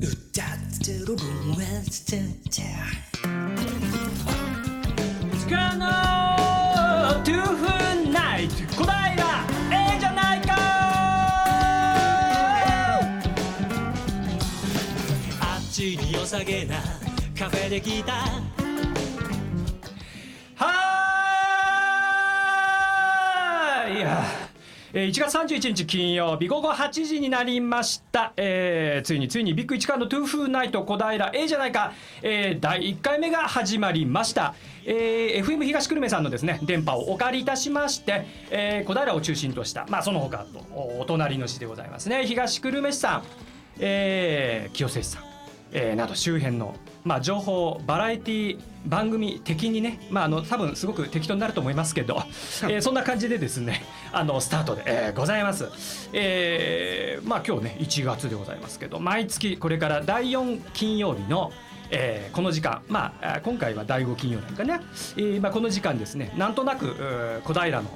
[0.00, 0.46] 歌っ
[0.84, 2.22] てるルンウェスチャ
[5.36, 5.86] つかの
[7.24, 8.94] トゥーフナイト小平
[9.72, 10.54] ええじゃないか
[15.40, 16.76] あっちに良さげな
[17.36, 18.47] カフェで聞いた
[25.06, 42.26] 1月31日金曜日午後8時になりました、えーついについにビッグ一貫のトゥーフーナイト小平 A じゃないか、えー第1回目が始まりました、えー FM 東久留米さんのですね電波をお借りいたしまして、えー小平を中心としたまあその他とお隣の市でございますね。
[42.26, 43.22] 東久留米市さん、
[43.78, 45.22] えー清瀬市さん
[45.70, 52.22] えーなど周辺の、まあ、情報バラエティ番組的にね、まあ、あの多分すごく適当になると思いますけど、
[52.62, 55.68] えーそんな感じでですねあのスタートで、えーございます、
[56.12, 61.52] えーまあ今日ね1月でございますけど毎月これから第4金曜日の
[61.90, 64.80] えーこの時間、まあ、今回は第5金曜日かね、
[65.16, 67.90] えーまあ、この時間ですねなんとなく小平の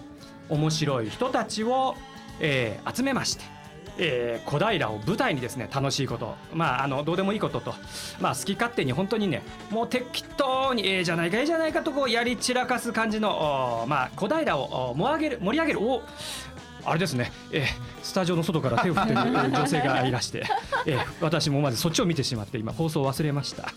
[0.48, 1.94] 面白い人たちを、
[2.40, 3.61] えー集めまして
[3.98, 6.34] えー小平を舞台にですね楽しいこと。
[6.52, 7.74] まああのどうでもいいことと。
[8.20, 15.82] まあ好き勝手に本当にねもう適当にええじゃないかええじゃないかとこうやり散らかす感じのまあ小平を盛り上げる盛り上げる。
[15.82, 16.02] お
[16.84, 17.66] あれですね、えー
[18.02, 20.44] スタジオの外から手を振っているえー女性がいらして、
[20.86, 23.68] えー私もまずそっちを見てしまって今放送を忘れました、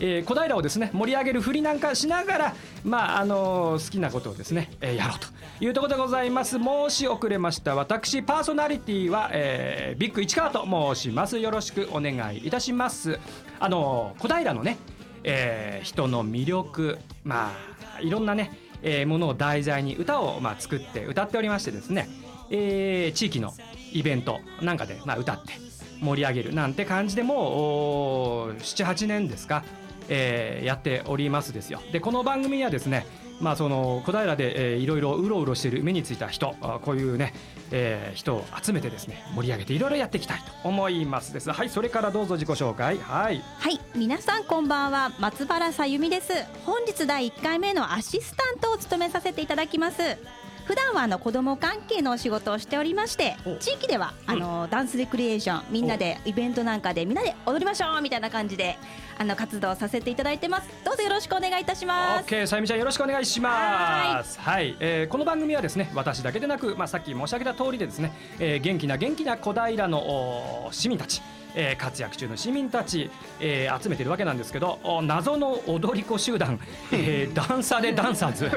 [0.00, 5.28] えー小平をですね盛り上げる振りなんかしながらまああの好きなことをですね、えーやろうと
[5.64, 6.58] いうところでございます。
[6.58, 7.74] 申し遅れました。
[7.74, 11.38] 私パーソナリティは、えービッグ市川と申します。
[11.38, 13.18] よろしくお願いいたします。
[13.60, 14.76] あの小平のね、
[15.22, 17.52] えー人の魅力ま
[17.96, 22.08] あいろんなね、えーものを題材に歌を、まあ、作って歌っておりましてですね、
[22.50, 23.54] えー地域の
[23.92, 25.52] イベントなんかで、まあ、歌って
[26.00, 29.64] 盛り上げるなんて感じでもう78年ですか、
[30.08, 31.80] えーやっておりますですよ。
[31.92, 33.06] でこの番組はですね
[33.40, 37.32] まあその小平で、えーいろいろうろうろしている目についた人こういうね、
[37.70, 41.50] えー人を集めてですね盛り上げていろいろやっていきたいと思いますです。
[41.52, 42.98] はいそれからどうぞ自己紹介。
[42.98, 43.42] はい。
[43.58, 45.12] はい皆さんこんばんは。
[45.20, 46.32] 松原さゆみです。
[46.66, 50.02] 本日第1回目のアシスタントを務めさせていただきます。
[50.68, 53.56] 普段はあの子供関係のお仕事をしておりましてお。
[53.56, 58.76] 地域ではあのダンスレクリエーションみんなでイベントなんかでみんなで踊りましょうみたいな感じで
[59.16, 60.68] あの活動させていただいてます。
[60.84, 62.26] どうぞよろしくお願いいたします。
[62.26, 64.38] OK さゆみちゃんよろしくお願いします。
[64.40, 71.22] はい、えーこの番組はですね私だけでなく、まあ、さっき申し上げた通りでですね、えー元気な元気な小平のお市民たち
[71.54, 73.10] えー活躍中の市民たち、
[73.40, 76.58] えー集めてるわけなんですけどお謎の踊り子集団、
[76.92, 78.50] えーダンサーでダンサーズ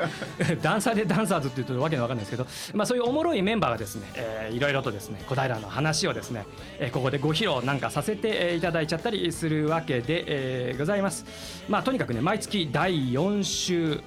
[0.62, 6.46] ダンサーでダンサーズって言うとわけのわかんないですけど、まあ、そういうおもろいメンバーがですね、えーいろいろとですね小平の話をですね、
[6.80, 11.26] えーここでご披露なんかさせてえーいただいちゃったりするわけで、えーございます。
[11.70, 14.02] まあとにかくね毎月第4週、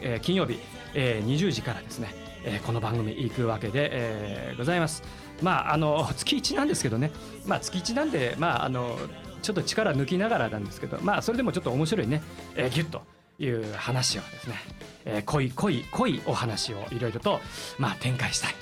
[0.00, 0.58] えー金曜日、
[0.94, 5.02] えー20時からですね、えーこの番組行くわけで、えーございます。
[5.42, 7.10] まああの 月1なんですけどね、
[7.46, 8.98] まあ月1なんでまああの
[9.42, 12.22] ちょっと力抜きながらなんですけど、まあそれでもちょっと面白いね、
[12.54, 13.02] えーギュッと
[13.38, 14.56] いう話をですね、
[15.04, 17.40] えー濃い濃い濃いお話をいろいろと
[17.78, 18.54] まあ展開したい、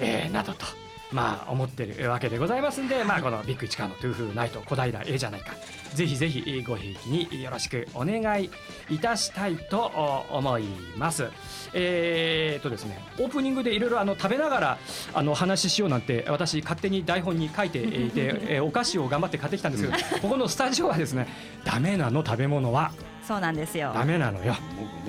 [0.00, 0.81] えーなどと。
[1.12, 5.52] まあ思ってるわけでございますんで、まあこのビッグ市川のトゥーフーナイト小平 A じゃないか。
[5.94, 8.50] ぜひぜひごひいきによろしくお願い
[8.88, 9.92] いたしたいと
[10.30, 10.64] お思い
[10.96, 11.28] ます。
[11.74, 14.78] えー、っとですねオープニングでいろいろあの食べながら
[15.14, 18.12] あの話ししようなんて私勝手に台本に書いていて、
[18.56, 21.26] えーお菓子を頑張って買ってきたんですけどここのスタジオはですね
[21.64, 22.92] ダメなの食べ物は。
[23.26, 23.92] そうなんですよ。
[23.94, 24.56] ダメなのよ。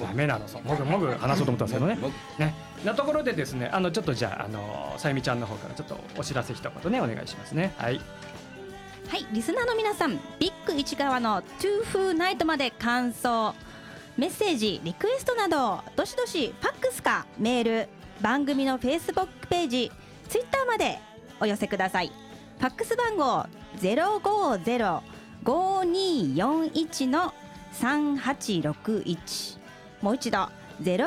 [0.01, 0.47] ダメなの。
[0.47, 1.97] そうもぐもぐ話そうと思ったんですけどね。
[2.37, 8.01] ねなところでですねあのちょっとじゃああのさゆみちゃんの方からちょっとお知らせ一言ねお願いしますねはい
[9.07, 13.53] はい、リスナーの皆さん、ビッグ市川のトゥーフーナイトまで感想、
[14.17, 17.89] メッセージ、リクエストなど、どしどしファックスかメール、
[18.21, 19.91] 番組のフェイスブックページ、
[20.29, 20.97] ツイッターまで
[21.39, 22.11] お寄せください。
[22.57, 23.45] ファックス番号
[23.77, 25.03] ゼロ五ゼロ
[25.43, 27.33] 五二四一の
[27.71, 29.57] 三八六一。
[30.01, 30.49] もう一度
[30.81, 30.97] ゼ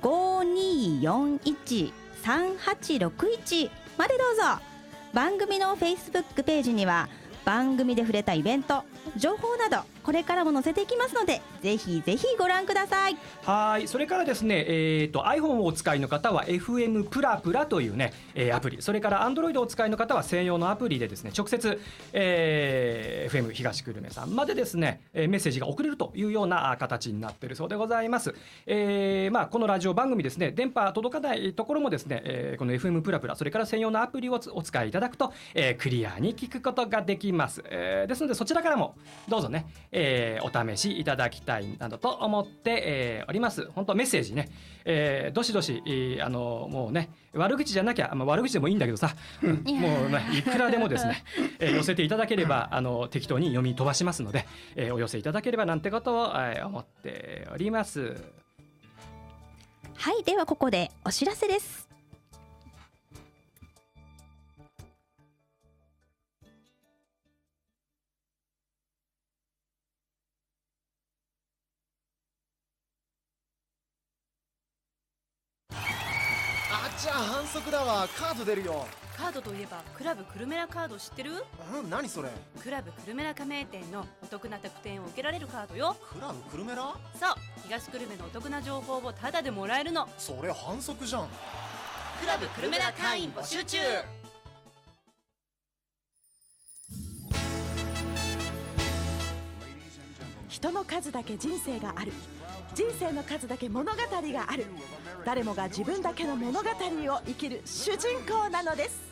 [0.00, 1.92] 五二四一
[2.22, 4.70] 三八六一までどうぞ。
[5.12, 7.08] 番組のフェイスブックページには
[7.44, 8.84] 番組で触れたイベント
[9.16, 13.16] 情報などこれからも載せていきますのでぜひぜひご覧ください。
[13.44, 13.86] はい。
[13.86, 18.82] それからですね、えー、と iPhone をお使いの方は FM プラプラというね、えーアプリ。
[18.82, 21.80] それから Android をお使いの方は専用のアプリでですね直接、
[22.12, 28.34] えー FM 東久留米さんまでですね、えメッセージが送れるというような形になっているそうでございます、
[28.66, 38.96] えーまあ、このラジオ番組ですね電波届かないところもですね、えーこの FM プラプラそれから専用のアプリをお使いいただくと、えークリアに聞くことができます、えーですのでそちらからも
[39.28, 39.99] どうぞね、えー
[40.42, 43.70] お試しいただきたいなどと思って、えーおります。
[43.72, 44.48] 本当メッセージね、
[44.84, 49.62] えーどしどし、えーあのもうね悪口じゃなきゃ、まあ、悪口でもいいんだけどさ、うん。
[49.78, 51.22] もうねいくらでもですね、
[51.58, 58.16] えー寄せていただければあの適当に読み飛ばしますので、えーお寄せいただければなんてことを、えー思っております。
[59.96, 61.89] はいではここでお知らせです
[77.00, 78.06] あっちゃ反則だわ。
[78.14, 78.86] カード出るよ。
[79.16, 81.32] カードといえばクラブクルメラカード知ってる？
[81.74, 82.28] うん何それ？
[82.62, 85.96] クラブクルメラ加盟店のお得な特典を受けられるカードよ。
[86.12, 86.82] クラブクルメラ？
[86.82, 90.06] そう東久留米のお得な情報をタダでもらえるの。
[90.18, 91.28] それ反則じゃん。
[92.20, 93.78] クラブクルメラ会員募集中。
[100.48, 102.12] 人の数だけ人生がある
[102.74, 104.66] 人生の数だけ物語がある。
[105.24, 109.10] 誰もが自分だけの物語を生きる主人公なのです。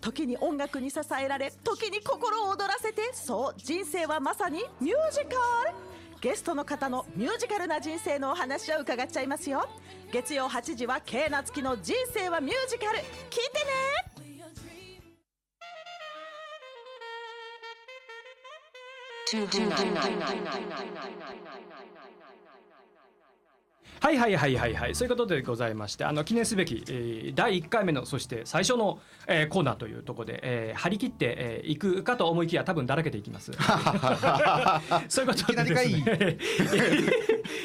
[0.00, 5.36] 時に音楽に支えられ時に心を躍らせてそう人生はまさにミュージカル。
[6.20, 9.68] ゲストの方のミュージカルな人生のお話を伺っちゃいますよ。
[10.12, 12.98] 月曜8時は K なつきの人生はミュージカル。
[12.98, 13.04] 聞い
[13.52, 14.11] てね！
[24.00, 24.94] はいはいはいはいはい。
[24.96, 28.98] そういうことでございましてあの記念すべき、えー第1回目のそして最初の、
[29.28, 33.52] えーコーナーというところで、えー張り切ってい、えーいくかと思いきや多分だらけていきます。
[35.08, 36.04] そういうことでですね、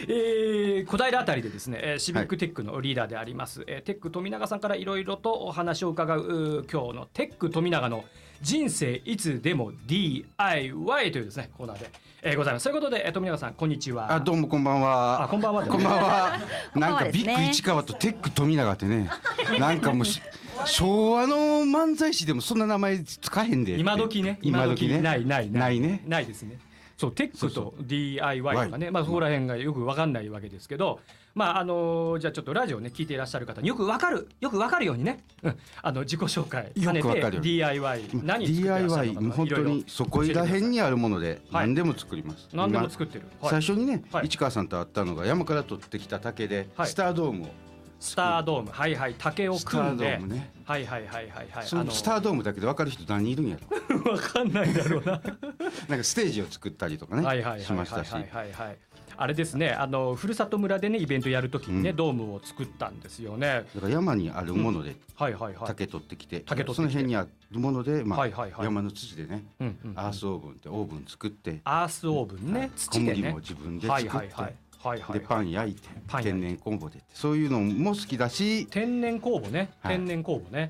[0.08, 8.06] えー小平あたりでですね、えーシビックテックのリーダーであります、えーテック富永さんからいろいろとお話を伺う今日のテック富永の
[8.42, 11.90] 人生いつでも DIY というですねコーナーで、
[12.22, 12.64] えーございます。
[12.64, 14.14] そういうことで、えー富永さんこんにちは。
[14.14, 15.24] あどうもこんばんは。
[15.24, 16.40] あこんばんはだねこんばんは。
[16.76, 19.10] なんかビッグ市川とテック富永ってね、
[19.60, 20.22] なんかもうし
[20.66, 23.78] 昭和の漫才師でもそんな名前つかへんで。
[23.80, 25.02] 今時ね今時ね。
[25.02, 26.04] ないないないね。
[26.08, 26.60] ないですね
[26.98, 28.92] そうテックと DIY とかね。
[28.92, 31.00] まあそこら辺がよく分かんないわけですけど。
[31.36, 41.68] まああのじゃあちょっとラジオね聞いていらっしゃる方によく分かるよく分かるようにね、うん、あの自己紹介兼ねて DIY 何作ってらっしゃる DIY のか本当にそこいらへんにあるものではい。
[41.68, 42.50] 何でも作ります。
[42.54, 43.52] 何でも今作ってる、はい。
[43.52, 44.26] 最初にね、はい。
[44.26, 46.88] 市川さんと会ったのが山から取ってきた竹で、はい。
[46.88, 47.50] スタードームを
[48.00, 48.72] スタードーム。
[48.72, 49.16] はいはい。
[49.18, 50.18] 竹を組んで。
[50.20, 50.52] ね。
[50.66, 51.66] はいはいはいはいはい。
[51.66, 53.58] そのスタードームだけで分かる人何人いるんや
[53.90, 53.98] ろ？
[54.00, 55.22] 分かんないだろうな。
[55.88, 58.12] なんかステージを作ったりとかねはいはいはいしましたし。
[58.12, 58.78] はいはいはい
[59.20, 59.72] あれですね。
[59.72, 61.96] あのふるさと村でねイベントやるときにね、うん。
[61.96, 63.66] ドームを作ったんですよね。
[63.74, 65.68] だから山にあるものではいはいはい。
[65.68, 68.66] 竹取ってきて、その辺にあるもので、まあはいはいはい。
[68.66, 72.72] 山の土でね、うんうんアースオーブンってオーブン作って、アースオーブンね、はい。
[72.76, 73.12] 土でね。
[73.14, 76.32] 小麦も自分ではい作って、はいはいはいはいでパン焼いてパン焼いて。
[76.32, 77.06] 天然酵母でって。
[77.14, 78.68] そういうのも好きだし。
[78.68, 79.70] 天然酵母ね。
[79.82, 79.98] はい。
[79.98, 80.70] 天然酵母ね、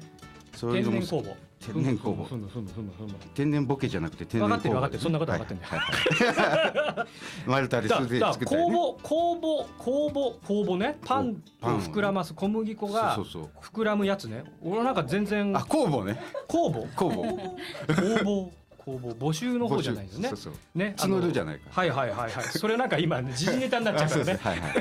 [0.56, 1.36] そういうのも天然酵母。
[1.60, 2.24] 天然酵母。
[2.24, 5.04] ふむふむふむふむふむ天然ボケじゃなくて天然酵母分かってる分かってる。
[5.04, 7.08] そんなこと分かってんねはいはいは
[7.46, 7.50] い。
[7.50, 8.62] マルタでだだ作ったり。
[8.62, 10.98] ね酵母酵母酵母酵母ね。
[11.06, 11.76] パンパン。
[11.76, 14.44] を膨らます小麦粉がそうそう膨らむやつね。
[14.62, 16.20] 俺なんか全然あ酵母ね。
[16.48, 16.80] 酵母。
[16.96, 17.48] 酵母。
[18.24, 18.52] 工房
[18.88, 20.54] 工房募集の方じゃないですねそうそう。
[20.74, 22.44] ねあの募るじゃないかはいはいはいはい。
[22.46, 24.40] それなんか今時事ネタになっちゃうからね。
[24.42, 24.72] はいはい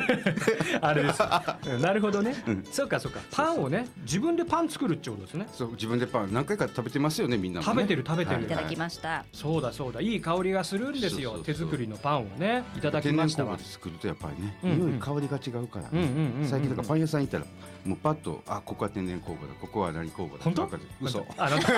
[0.80, 1.22] あれです。
[1.22, 2.40] う んなるほどね。
[2.46, 2.64] うん。
[2.70, 3.18] そうかそうか。
[3.32, 5.48] パンをね自分でパン作るってことですね。
[5.52, 7.72] そう自分でパン何回か食べてますよねみんなもね。
[7.72, 8.42] 食べてる食べてる。
[8.44, 9.24] いただきました。
[9.32, 10.00] そうだそうだ。
[10.00, 11.32] いい香りがするんですよ。
[11.32, 11.66] そうそうそう。
[11.68, 12.62] 手作りのパンをね。
[12.76, 13.54] いただきましたわ。
[13.54, 14.86] 酵母で作るとやっぱりね、うんうん。
[14.90, 17.44] 匂い香りが違うから、うんうんうんうん最近だからパン屋さん行ったら
[17.84, 19.54] もうパッとあここは天然酵母だ。
[19.60, 20.44] ここは何酵母だ。
[20.44, 20.68] 本当？
[21.00, 21.26] 嘘。
[21.36, 21.68] あなんだ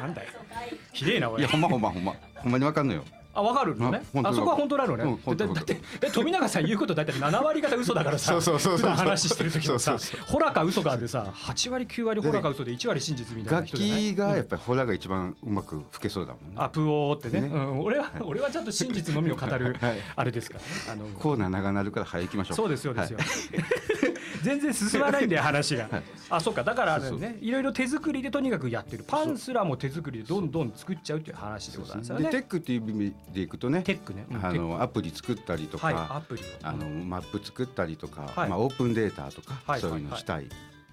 [0.00, 0.30] なんだよ。
[0.92, 2.14] ひでえなおいいやほんまほんまほんま。
[2.36, 3.04] ほんまに分かんのよ。
[3.36, 4.02] あわかるのね。
[4.24, 5.04] あそこは本当なのね。
[5.04, 8.32] うんだだってえ富永さん言うことだって7割方嘘だからさ。
[8.32, 16.52] そうそうそうそう話してる時もさそうそうホラか嘘かでさ8割9割ホラか嘘で1割真実みたいな楽器がやっぱりホラが一番うまく吹けそうだもんね。
[16.56, 17.48] あプオーってね、ね。
[17.48, 20.60] うん、俺は俺はちゃんと真実のみを語るはいあれですから。
[20.60, 22.56] ねあのコーナー長なるから早行きましょう。
[22.56, 23.18] そうですそうですよ、
[24.46, 25.88] 全然進まないんだよ話が。
[26.30, 26.62] あそうか。
[26.62, 34.24] だからあれねいろいろ手作りでとにかくやってるパンすらも手作りでどんどん作っちゃうっていう話でございますよでねテックっていう意味でいくとねテックね。
[34.30, 36.44] うんあのアプリ作ったりとはいか、アプリを。
[36.62, 38.48] あのマップ作ったりとか、はい。
[38.48, 40.48] まあ、オープンデータとか、はいそういうのしたい、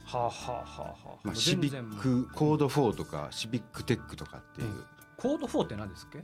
[0.06, 1.18] はあはあはあはあ。
[1.24, 4.84] まあ、シビックコード4とかシビックテックとかっていう、うん。
[5.18, 6.24] コード4って何ですっけ？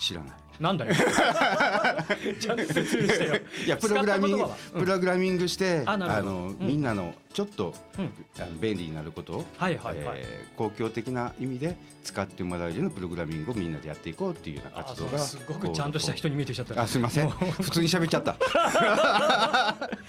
[0.00, 0.30] 知らない。
[0.58, 0.94] なんだよ。
[2.40, 3.34] ちゃんと説明してよ。
[3.66, 4.44] いやプログラミング、
[4.78, 6.66] プログラミングしてあの、うん。
[6.66, 8.12] みんなのちょっと、うん。
[8.42, 16.82] あの便利になることを、はいはいはい、えー公共的な意味で使ってもらえるようなプログラミングをみんなでやっていこうっていうようなあ活動がすごくちゃんとした人に見えてきちゃった。
[16.82, 17.30] あすいません。
[17.62, 18.32] 普通に喋っちゃった。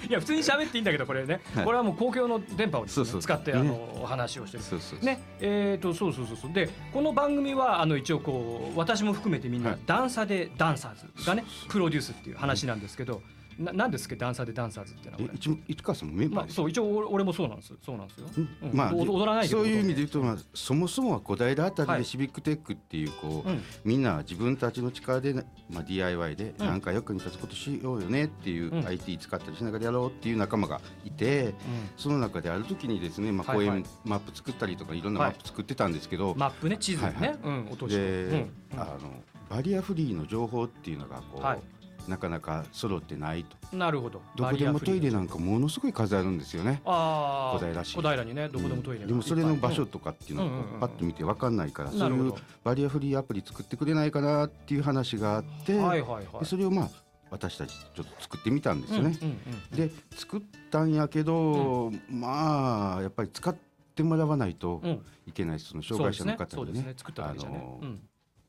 [0.10, 1.66] いや普通に喋っていいんだけどこれね、はい。
[1.66, 4.64] これはもう公共の電波をね、そうそう使ってねあの、お話をしてる。
[4.64, 5.06] そうそうそう。
[5.06, 5.22] ね。
[5.40, 6.54] えー、とそうそうそうそう。
[6.54, 9.80] でこの番組はあの一応こう私も含めてみんなはい。
[9.86, 13.22] ダンサでダンサーズがねプロデュースっていう話なんですけど、
[13.62, 14.16] ななんですっけ？
[14.16, 15.34] ダンサでダンサーズっていうのは
[15.68, 17.74] 一川さんもメンまあバーですそう一応俺俺もそうなんです。
[17.86, 18.28] そうなんですよ、
[18.64, 18.72] うん。
[18.74, 22.00] まあ、踊踊らないそういう意味で言うと、まあ、そもそもは小平あたりはい。
[22.00, 23.62] でシビックテックっていうこう、うん。
[23.84, 25.34] みんな自分たちの力で、
[25.70, 26.66] まあ、DIY でうん。
[26.66, 28.86] なんか役に立つことしようよねっていう、うん。
[28.88, 31.54] IT 使ったりしながらやろうっていう仲間がいて
[31.98, 33.82] その中である時にですね、まあ、こういうはい。
[33.82, 35.30] はいマップ作ったりとかいろんなはい。
[35.32, 37.40] マップ作ってたんですけど、マップね地図ね、はいはい。
[37.44, 39.12] うん落として、あの
[39.50, 41.60] バリアフリーの情報っていうのがこう、はい
[42.08, 43.76] なかなか揃ってないと。
[43.76, 44.22] なるほど。
[44.36, 46.82] どこでもトイレななんかものすごい数あるんですよね。
[46.84, 47.96] 小平市。
[47.96, 56.40] 小平にねどこでもトイレがでもそれの場所とかっていうのをパッと見て分かんないから、そういうなるほどバリアフリーアプリ作ってくれないかなっていう話があって、はいはいはい。
[56.40, 56.90] でそれをまあ
[57.30, 59.18] 私たちちょっと作ってみたんですよね。
[59.22, 59.38] うんうん
[59.72, 63.56] うんで作ったんやけど、まあやっぱり使っ
[63.96, 65.02] てもらわないとうん。
[65.28, 66.82] いけないその障害者の方にね。
[66.82, 66.94] ね。
[66.98, 67.56] 作ったわけじゃね。
[67.56, 68.00] あのうん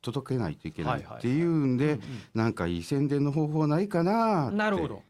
[0.03, 2.01] 届けないといけないっていうんで、うん
[2.35, 4.57] なんかいい宣伝の方法ないかなって。
[4.57, 5.03] なるほど。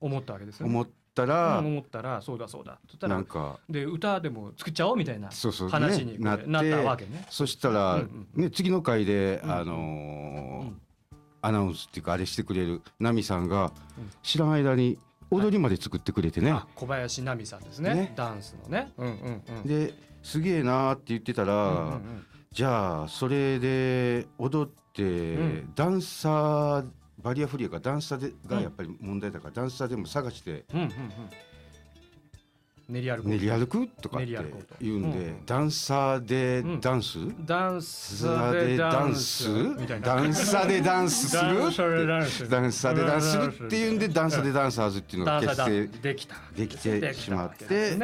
[0.00, 0.72] 思ったわけですよね。
[0.72, 2.78] 思ったら、うん思ったらそうだそうだ。
[3.08, 7.26] なんかで歌でも作っちゃおうみたいなそうそう、ね、話にこななったわけね。
[7.30, 10.72] そしたら、うんね、次の回で、うんあの
[11.42, 14.10] アナウンスっていうかあれしてくれるナミさんがうん。
[14.22, 14.98] 知らん間に
[15.30, 17.94] 踊りまで作ってくれてね、あ小林奈美さんですね。
[17.94, 18.12] ね。
[18.14, 18.92] ダンスのね。
[18.98, 19.62] うんうんうん。
[19.66, 25.74] ですげえなーって言ってたら、うんじゃあそれで踊って、ん。
[25.74, 26.86] ダンサー
[27.22, 28.48] バリアフリーがダンサーでうん。
[28.48, 30.92] がやっぱり問題だから、ダンサーでも探してうんうんうん。
[32.88, 33.28] 練り歩く。
[33.28, 34.28] 練り歩くとかって
[34.80, 35.44] 言うんで、うん。
[35.44, 36.80] ダンサーでうん。
[36.80, 39.44] ダンス、ダンダンスサーでダンス。
[40.00, 43.32] ダンサーでダンスするダンサーでダンス。
[43.32, 46.36] するっていうんでダンサーでダンサーズっていうのがダンサー結成だできた。
[46.56, 47.98] できてしまって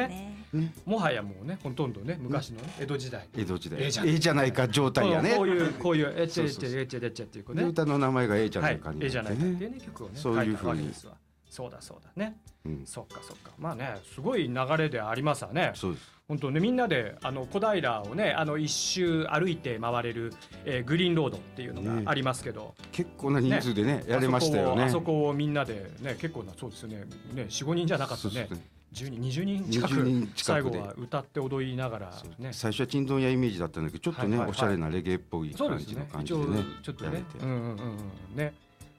[0.53, 3.27] ねねねもはやもうねほとんどね昔のね江戸時代。
[3.37, 3.81] 江戸時代。
[3.81, 5.35] ええじゃないか状態やね。
[5.35, 11.13] こういうこういうえっちゃえちゃえっちゃえっちゃっていうね歌の名前がええじゃはないいかにええじゃないかっていうねね曲をねそういう書たわけ風にですわ
[11.49, 20.33] そうだそうだねうんそっかそっかまあねすごい流れでありますわねそうです本当ねみんなであの小平をねあの一周歩いて回れる、
[20.65, 28.59] えーグリーンロードっていうのねがありますけど、結構な人数でねやれましたよねあそこをみんなでね結構なそうですよねね四五人じゃなかったねそうそう
[28.93, 32.51] 10人20人近20人く最後は歌って踊りながらね。
[32.53, 34.39] 最初はチンドン屋イメージだったんだけどちょっとね、はいはい。
[34.39, 36.63] はいおしゃれなレゲエっぽい感じの感じでね。
[36.83, 37.43] ちょっとやれてね。
[37.43, 38.35] うんうんうんうん。
[38.35, 38.53] ね。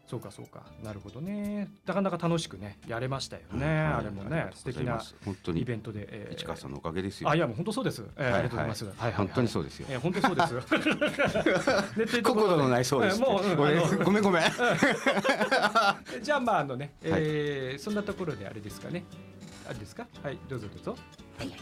[0.06, 0.62] そうかそうか。
[0.82, 1.68] なるほどね。
[1.86, 5.02] なかなか楽しくねやれましたよね、はいあれもね素敵な
[5.54, 7.30] イベントで、えー市川さんのおかげですよ。
[7.30, 9.08] あいやもう本当そうです、えーはいありがとうございます、はいはい。
[9.08, 9.86] はい本当にそうですよ。
[9.88, 10.54] えー本当そうです。
[10.54, 10.60] よ
[12.06, 14.04] で心のないそうですもう、うんごめんあの。
[14.04, 14.42] ごめんごめん。
[16.22, 19.04] じゃあまああのね、えーそんなところであれですかね
[19.68, 20.06] あれですか？
[20.23, 20.97] はいどうぞどうぞ。
[21.38, 21.59] はいはい。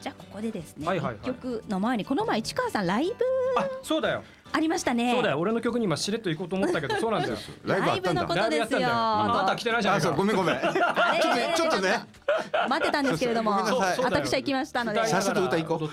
[0.00, 1.16] じゃあここでですね、はいはいはい。
[1.22, 3.14] 一曲の前にこの前市川さんライブ
[3.56, 4.22] あそうだよ、
[4.52, 5.12] ありましたね。
[5.14, 5.38] そうだよ。
[5.38, 7.36] 俺の曲に今しれっと行こうと思ったけど そうなんだよ。
[7.64, 8.22] ライブあったんだ。
[8.22, 8.40] ライブのことですよ。
[8.40, 8.86] ライブやったんだ。
[8.88, 10.08] よあなた来てないじゃないか。
[10.08, 10.60] あそうごめんごめん。
[10.60, 10.78] ちょっと
[11.34, 12.00] ねちょっとね。
[12.68, 15.06] 待ってたんですけれども私は行きましたので。
[15.06, 15.90] さっさと歌行こう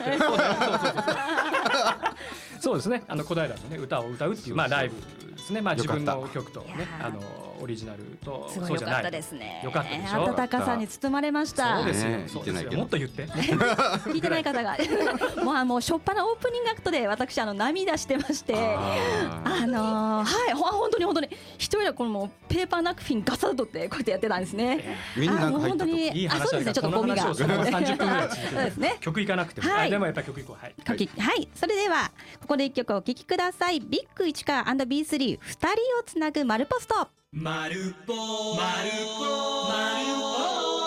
[2.60, 3.04] そうですね。
[3.08, 4.56] あの小平のね歌を歌うっていう。
[4.56, 4.96] まあライブ
[5.36, 5.62] ですね。
[5.62, 6.88] まあ自分の曲とね。
[7.02, 7.20] あの
[7.62, 8.98] オリジナルとすごいそうじゃない。
[8.98, 9.62] 良かったですね。
[9.64, 10.24] よかったでしょ？
[10.24, 11.78] 温かさに包まれました。
[11.78, 12.10] そうですよ。
[12.10, 13.26] ねそうです言ってないけどよもっと言って。
[14.12, 14.78] 聞いてない方が。
[15.44, 18.56] もうあもう初っ端のオープニングアクトで私あの涙してまして。
[18.56, 20.54] あのーはい。
[20.54, 21.28] ほ本当に本当に。
[21.58, 24.98] 一人でこのもうペーパーナプキンガサッとってこうやってやってたんですね。
[25.16, 26.08] みんななんかあもう本当入ったと。
[26.08, 26.74] にあいい話そうですね。
[26.74, 27.16] ちょっとゴミが。
[27.16, 28.98] この話をそのまま30分ぐらいそうですね。
[29.00, 29.72] 曲いかなくても。
[29.72, 29.88] はい。
[29.88, 30.64] あでもやっぱ曲いこう。
[30.64, 30.74] はい。
[30.84, 33.80] かきはい、それではここで一曲お聴きください。
[33.80, 38.14] ビッグ市川 &B3 二人をつなぐマルポストまるぽ
[38.58, 39.24] まるぽ
[39.70, 40.81] まるぽ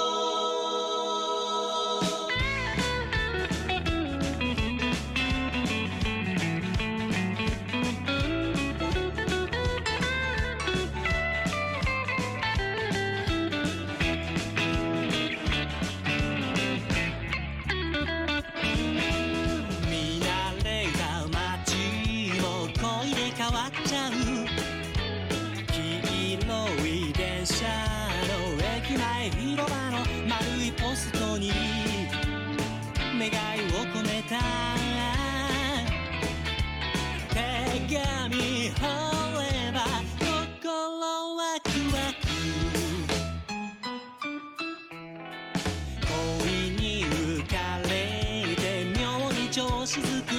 [49.97, 50.31] に調子づく。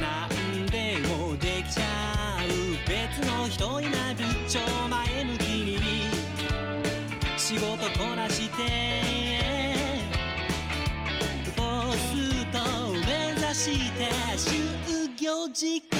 [0.00, 2.48] なんでもできちゃう
[2.88, 3.84] 別の人に。
[3.90, 4.18] なる
[4.48, 4.58] 超
[4.88, 5.78] 前向きに
[7.36, 7.66] 仕事
[7.98, 8.62] こなして
[11.56, 12.58] ポスト
[12.88, 12.98] を目
[13.30, 14.04] 指して
[14.36, 15.93] 就業時間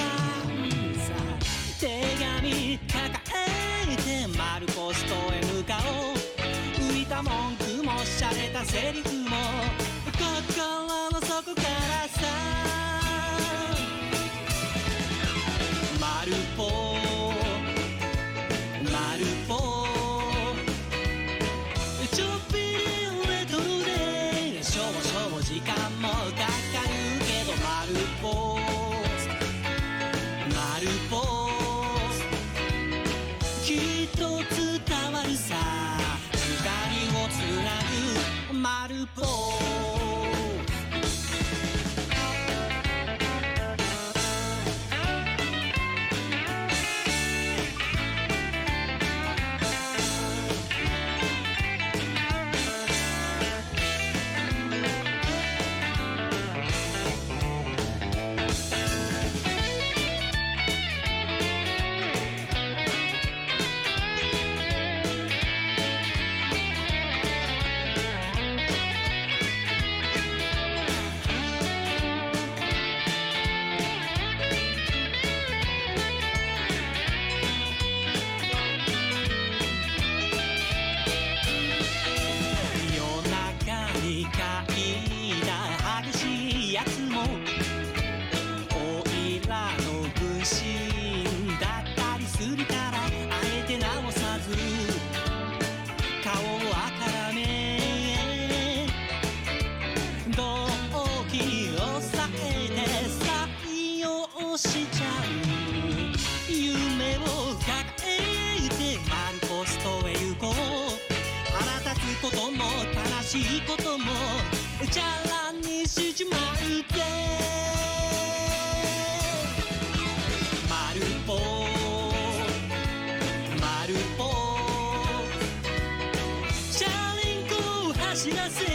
[128.24, 128.73] コを走らせ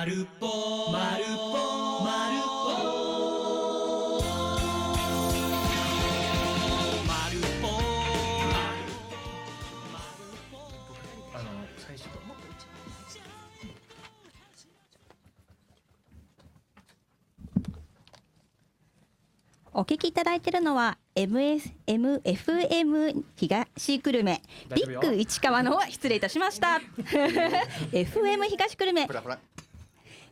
[0.00, 0.46] 丸ポ
[0.92, 2.70] 丸ポ丸ポ
[7.06, 7.68] 丸ポ
[11.34, 12.08] あの最初
[19.74, 23.68] お聞きいただいているのは MS MFM 東
[24.00, 24.40] 久留米
[24.74, 26.80] ビッグ市川の失礼いたしました。
[27.92, 29.06] FM 東久留米。
[29.06, 29.38] ほらほら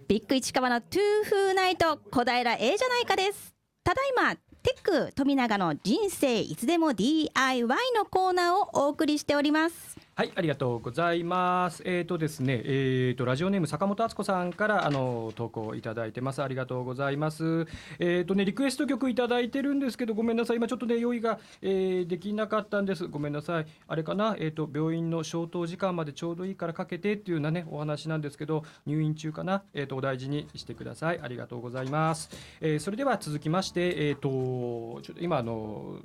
[0.08, 3.52] ビッグ市川のトゥーフーナイト小平 A じゃないかです。
[3.84, 9.98] ただいまテック富永の人生いつでも DIY のコーナーをお送りしております。
[10.18, 11.80] はい、ありがとうございます。
[11.86, 16.42] えっ、とですね、えっ、とラジオネーム坂本敦子さんからあの投稿いただいてます。
[16.42, 17.68] ありがとうございます。
[18.00, 20.56] えっ、とねリクエスト曲いただいてるんですけど、ごめんなさい。
[20.56, 23.06] 今ちょっとね用意が、えーできなかったんです。
[23.06, 23.66] ごめんなさい。
[23.86, 29.62] あれかな、えっ、と病院の消灯時間までちょうどいいからかけてっていうようなねお話なんですけど、入院中かな？
[29.72, 31.20] えっ、とお大事にしてください。
[31.22, 32.28] ありがとうございます。
[32.60, 36.00] えーそれでは続きまして、えっ、とちょっと今あの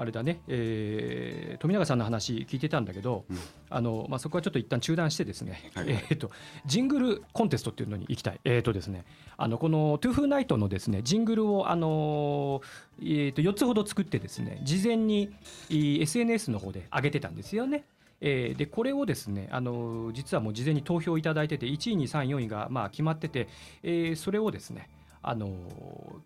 [0.00, 3.38] あれだね、えー富永さんの話聞いてたんだけど、うん。
[3.68, 5.86] あのまあ、そこはちょっと一旦中断してですね、はい。
[5.90, 6.30] えー、と
[6.66, 9.04] ジングルコンテストっていうのに行きたい、えーとですね、
[9.36, 15.30] あのこの「トゥーフーナイト」のですねジングルを、あのーえー、と4つほど作ってですね事前に
[15.70, 17.84] えー SNS の方で上げてたんですよね。
[18.20, 23.48] えーでこれをですね、あのー実はもう事前に投票いただいてて1位2位3位4位がまあ決まってて、
[23.82, 24.88] えーそれをですね
[25.22, 25.50] あのー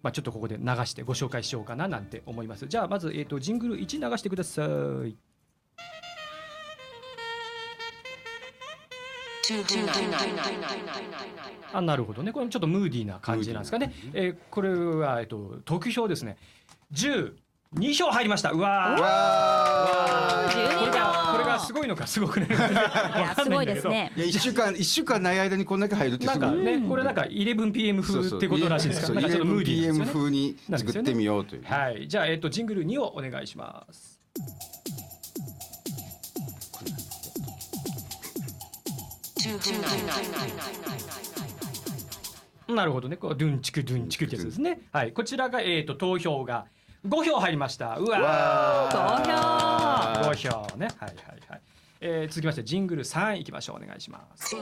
[0.02, 2.66] まあ、ちょっとここで流してご紹介しようかななんて思います。
[2.66, 5.16] じゃあまず、えー、とジングル1流してください。
[11.72, 12.33] あなるほどね。
[12.33, 16.37] これもちょっとムーディーな感じなんですかね、えーこれは、えー、と得票ですね。
[16.92, 17.33] 12
[17.94, 18.50] 票入りました。
[18.50, 19.00] うわー。
[19.00, 21.22] わこれ12がこれが票
[21.66, 22.57] すごいのかすごくないの
[23.44, 24.12] すごいですね。
[24.16, 26.64] いや一週間一週間ない間にこんだけ入るってなんかすごい。
[26.64, 29.07] ねこれなんか 11pm 風ってことらしいですか？
[29.09, 31.64] そうらなんかちょっとムーディーなんですよ 11PM ね風に作ってみようという。
[31.64, 32.09] はい。
[32.09, 34.20] じゃあ、えっとジングル2をお願いします。
[42.68, 43.16] なるほどね。
[43.16, 44.81] こうドゥンチクドゥンチクってやつですね。
[44.92, 45.12] はい。
[45.12, 46.66] こちらが、えっと投票が
[47.07, 47.96] 5票入りました。
[47.96, 49.27] うわわー。
[49.27, 49.82] 5票
[50.77, 51.16] ねはいはい
[51.49, 51.61] はい、
[52.01, 54.55] えー続きましてジングル3いきましょうお願いします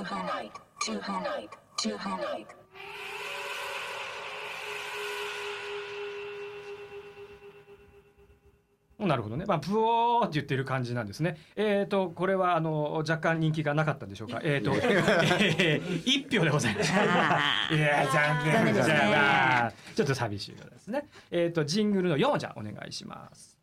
[9.07, 9.45] なるほどね。
[9.47, 11.39] まあ、ブオーって言ってる感じなんですね。
[11.57, 14.41] えっ、と、これは、あの、若干人気がなかったんでしょうか？
[14.43, 17.01] えっ、と、えー、一票でございました。
[17.01, 21.09] あ いや、残念じゃあちょっと寂しいですね。
[21.31, 23.60] えっ、と、ジングルの4じゃあお願いします。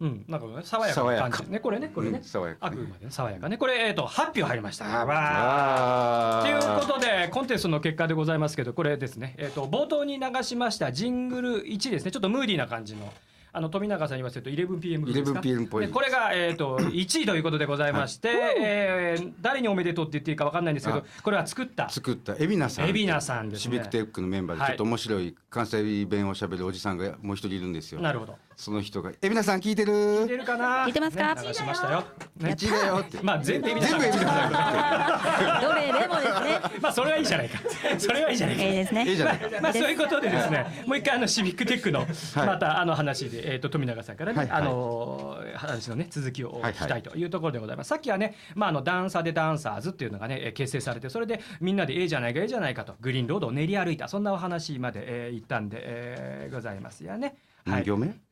[0.00, 2.18] うん、なんかね、爽やかな感じね、これね、これね。
[2.18, 2.24] うん。
[2.24, 3.58] 爽やかあくまでね爽やかね。
[3.58, 4.84] これ、えっ、と、8票入りました。
[4.84, 5.08] わー。
[5.08, 12.12] あということでコンテストの結果でございますけどこれですね、えー、と冒頭に流しましたジングル1ですね。
[12.12, 13.12] ちょっとムーディーな感じの
[13.52, 15.86] あの富永さんに言わせると 11pm ですか？11pm っぽい。
[15.86, 18.28] でこれが、えー、 と1位ということでございまして、
[18.60, 21.04] えー誰におめでとうって言っていいか分かんないんですけどあ。
[21.22, 21.88] これは作った。
[21.88, 22.34] 作った。
[22.34, 22.90] 海老名さん。
[22.90, 23.62] 海老名さんですね。
[23.62, 28.00] シビックテックのメンバーではいちょっと面白い関西弁を喋るおじさんがもう一人いるんですよ。
[28.00, 30.38] なるほどその人が海老名さん聞いて聞いてる？
[30.38, 30.84] るかな？
[30.84, 31.32] 聞いてますか？
[31.36, 32.02] ね流しましたよ、
[32.38, 33.18] ね、一位だよって。
[33.22, 35.62] まあ全部海老名さん全部海老名さん。
[35.62, 37.58] どれでもですね まあそれはいいじゃないか
[37.98, 39.48] それはいいじゃないかいいですねいいじゃないか。
[39.62, 42.08] まあそういうことでですね、もう一回あのシビックテックのはい
[42.48, 47.88] またあの話で、えっと富永さんからね、はいはいあの話のね続きをはい聞きたいというところでございます。
[47.90, 57.36] さっきはね、まああのダンサーでダンサーズっていうのがねえー結成されて、それでみんなでええじゃないかええじゃないかとグリーンロードを練り歩いたそんなお話まで、えー、言ったんで、えーございますよね。
[57.64, 57.84] はい。
[57.84, 58.27] 何行目？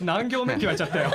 [0.00, 1.10] 何行目って言われちゃったよ。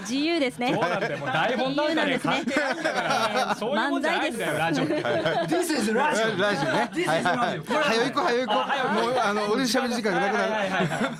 [0.00, 1.18] 自由ですねそうなんだよ。
[1.18, 3.54] もう台本なんかね関係あるんだからね。
[3.58, 4.84] そういうもんじゃないんだよラジオ。
[4.84, 6.36] This is ラジオ。
[6.40, 6.90] ラジオね。
[6.92, 7.58] This is はいはいはい。
[7.58, 9.08] ラジオ早行こう早行こあ早行こうう。
[9.08, 11.16] もうあの俺喋る時間がなくなる。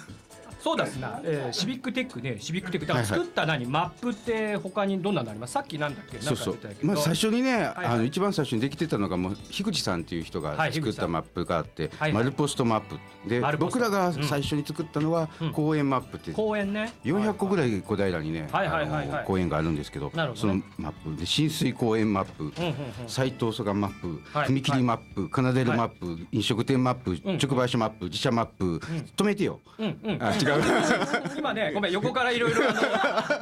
[0.71, 2.39] はいはいはいはいそうですな、えー、シビックテックね。
[2.41, 2.87] シビックテック。
[2.87, 5.53] だから作った何、マップって他にどんなのあります？
[5.53, 6.19] さっきなんだっけ？
[6.21, 6.59] そうそう。
[6.83, 12.99] まあ最初にね、はいあの一番最初にできてたのがもう樋口さんっていう人が作ったマップがあって、はいマルポストマップ。
[13.29, 15.53] で僕らが最初に作ったのはうん。
[15.53, 16.95] 公園マップって公園ね。
[17.05, 20.63] 400個ぐい、らい小平にね、はいはいはい公園があるんですけどなるほどね。
[20.79, 21.21] そのマップ。
[21.21, 22.75] で浸水公園マップ、うんうんうん
[23.07, 24.49] 斉藤蘇我マップ、はい。
[24.49, 27.37] 踏切マップ、カナデルマップ、飲食店マップ、ん。
[27.37, 28.79] 直売所マップ、自社マップ、
[29.17, 29.61] 止めてよ。
[29.79, 30.13] うんう
[30.57, 31.37] 違う。
[31.39, 32.61] 今ねごめん横からいろいろ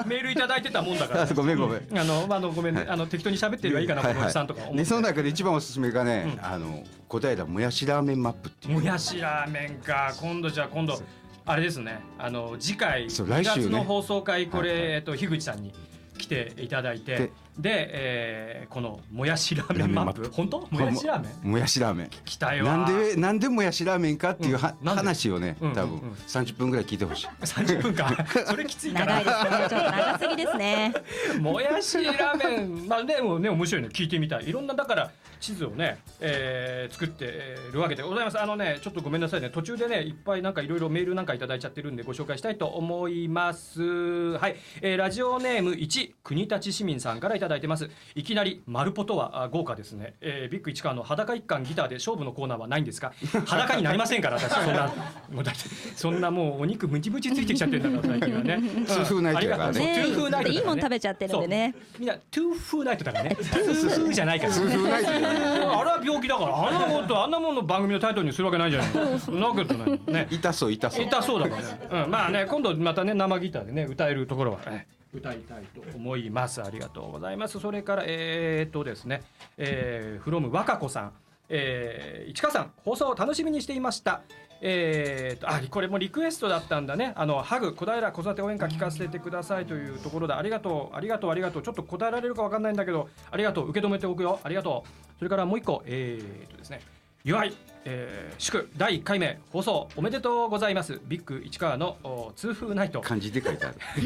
[0.07, 1.99] メールいただいてたもんだから、あ ごめんごめん。
[1.99, 4.61] あの、まあ、あのごめんね、あの適当に喋ってればいいかな、このおじさんとか。
[4.63, 8.81] 思ってでその中で一番おすすめがね、あの小平もやしラーメンマップっていう。
[8.81, 10.15] もやしラーメンか。
[10.21, 11.01] 今度じゃあ今度
[11.45, 12.01] あれですね。
[12.19, 13.63] あの次回2来週ね。
[13.65, 14.93] 月の放送回これ、はいはい。
[14.93, 15.73] えっと樋口さんに
[16.19, 20.31] 来ていただいてででえーこのもやしラーメンマップ。
[20.33, 20.67] 本当？
[20.71, 21.51] もやしラーメン？
[21.51, 22.11] もやしラーメン。
[22.25, 27.27] 来たよなんでなんでもやしラーメンかっていうは、うん話をね、うん多分うんうん30分ぐらい聞いてほしい。
[27.43, 29.69] 30分間それきついか長いらですね。
[29.69, 30.95] ちょっと長すぎですね。
[31.41, 32.89] もやしラーメン。
[32.89, 34.49] まあでもね面白いの聞いてみたい。
[34.49, 35.11] いろんなだから
[35.43, 38.41] 地図をね、えー作ってえーるわけでございます。
[38.41, 39.51] あのねちょっとごめんなさいね。
[39.51, 43.83] 途中でねいっぱいなんかいろいろメールなんかいただいちゃってるんでご紹介したいと思います。
[43.83, 47.91] はい、えーラジオネーム1国立市民さんからいただいてます。
[48.15, 53.13] いきなりマルポとはあ豪華ですね、えービッグ市川の裸一貫ギターで勝負のコーナーはないんですか？
[53.47, 54.53] 裸になりませんから私。
[54.53, 54.93] そんな
[55.33, 55.61] もうだって
[55.97, 58.85] そんなもうお肉ムチムチついてきちゃってるんだから最近はね。
[58.87, 59.97] 痛風ナイトやからね。
[59.97, 60.51] ナイトだからね。
[60.51, 61.75] いいもん食べちゃってるんでね。
[61.99, 63.37] みんなトゥーフーナイトだからね。
[63.37, 64.53] トゥーフーじゃないから。
[64.53, 66.69] 痛風ナイトじゃないあれは病気だから。
[66.69, 69.19] あんなもんとあんなもんの番組のタイトルにするわけないじゃない。
[69.21, 69.41] そん。
[69.41, 70.29] なことないね。
[70.31, 71.05] 痛そう痛そう。
[71.05, 71.63] 痛そうだから。
[71.63, 76.63] ね、うん、まあね今度またね生ギターでね歌えるところは、ね、歌いたいと思います。
[76.63, 77.61] ありがとうございます。
[77.61, 79.23] それからえー、っとですね。
[79.59, 81.13] えー、from 若子さん。
[81.55, 84.23] えー、市川さん放送を楽しみにしていました。
[84.65, 87.13] えー、とあこれもリクエストだったんだね。
[87.17, 91.31] あのハグ小平子育て応援歌聞かせてくださいというところでありがとうありがとう。
[91.31, 96.81] ありがとうちょっと答えられるかわかんないんだけどありがとう受け止めておくよありがとうそれからもう一個えー、とですね
[97.23, 97.55] 祝い、
[97.85, 101.01] えー、祝第1回目放送おめでとうございます。
[101.05, 103.01] ビッグ市川のお痛風ナイト。
[103.01, 103.77] 漢字で書いてある。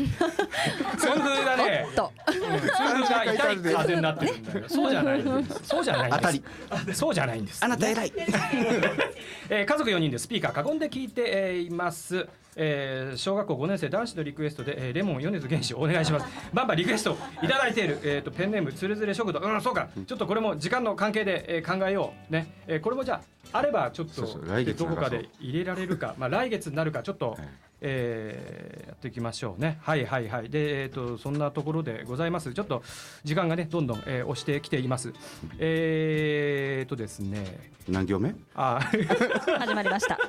[1.00, 1.86] 痛風がね。
[1.96, 5.60] とうん痛風が痛い風になってるんだけどそうじゃないんです。
[5.64, 6.18] そうじゃないんです。
[6.18, 6.44] 当たり。
[6.92, 7.64] そうじゃないんです。
[7.64, 8.12] あなた偉い。
[9.48, 16.26] えー家族4人でスピーカー囲んで聞いて、えーいます、えー小学校5年生男子のリクエストで、えーレモン米津玄師お願いします。
[16.52, 19.40] バンバンリクエストいただいている、えー、とペンネームつれづれ食堂。
[19.40, 19.88] うんそうか。
[20.06, 22.32] ちょっとこれも時間の関係で、えー考えよう。
[22.32, 23.20] ね、えーこれもじゃ
[23.52, 26.14] ああればちょっとどこかで入れられるか。
[26.18, 27.40] まあ来月になるかちょっと、はい
[27.80, 29.78] えーやっていきましょうね。
[29.82, 30.48] はいはいはい。
[30.48, 32.52] でえっ、とそんなところでございます。
[32.54, 32.82] ちょっと
[33.24, 35.12] 時間がねどんどん、えー押してきています。
[35.58, 37.70] えー、とですね。
[37.88, 38.34] 何行目？
[38.54, 38.80] あ。
[39.58, 40.18] 始まりました。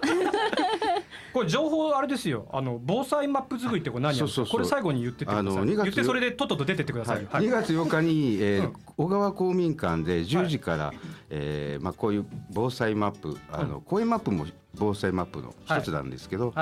[1.33, 2.47] これ情報あれですよ。
[2.51, 4.19] あの防災マップ作りってこれ何や？
[4.19, 4.51] るんですかそうそうそう。
[4.51, 7.45] これ最後に言ってあの2月言ってそれでとっとと出てってください、はい。
[7.45, 8.73] 2月8日に、えーうん。
[8.97, 10.93] 小川公民館で10時から、
[11.29, 14.45] えーまあ、こういう防災マップあの、公園マップも
[14.77, 16.53] 防災マップの一つなんですけど、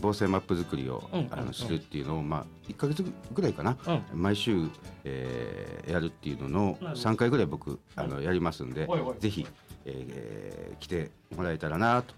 [0.00, 1.46] 防災マップ作りを、うんあうん。
[1.46, 4.20] のするっていうのを、まあ、1か月ぐらいかな、うん。
[4.20, 4.68] 毎週、
[5.04, 7.10] えーやるっていうののなるほど。
[7.10, 8.88] 3回ぐらい僕あのやりますんで、
[9.18, 9.46] ぜひ、
[9.84, 12.14] えー来てもらえたらなと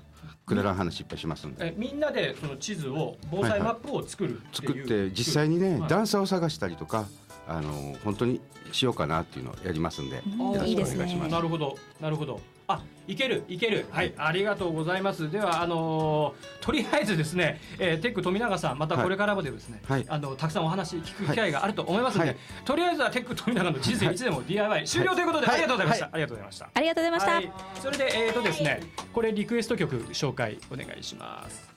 [0.46, 1.68] くだらん話いっぱいしますんで。
[1.68, 5.88] えみんなでその地図を防災マップを作るっていう、作って実際にね、はい。
[5.88, 7.06] 段差を探したりとか
[7.48, 8.40] あの本当に
[8.72, 10.22] しようかなっていうのをやりますんで、よ
[10.54, 11.32] ろしくお願いします。
[11.32, 11.76] なるほど。
[12.00, 12.40] なるほど
[12.72, 13.86] あいけるいける。
[13.90, 14.14] はい。
[14.16, 15.30] ありがとうございます。
[15.30, 20.04] ではあのーとりあえずですね、えーテック富永さんまたこれからもでですね、はい。
[20.08, 22.38] あのたくさんお話聞く機会があると思いますので、はい。
[22.64, 25.56] とりあえずはテック富永の人生いつでも DIY 終了ということで、はい。
[25.56, 26.70] ありがとうございました、はありがとうございました。
[26.72, 28.80] ありがとうございました、はい、それでえーとですね
[29.12, 31.72] これリクエスト曲紹介お願いします。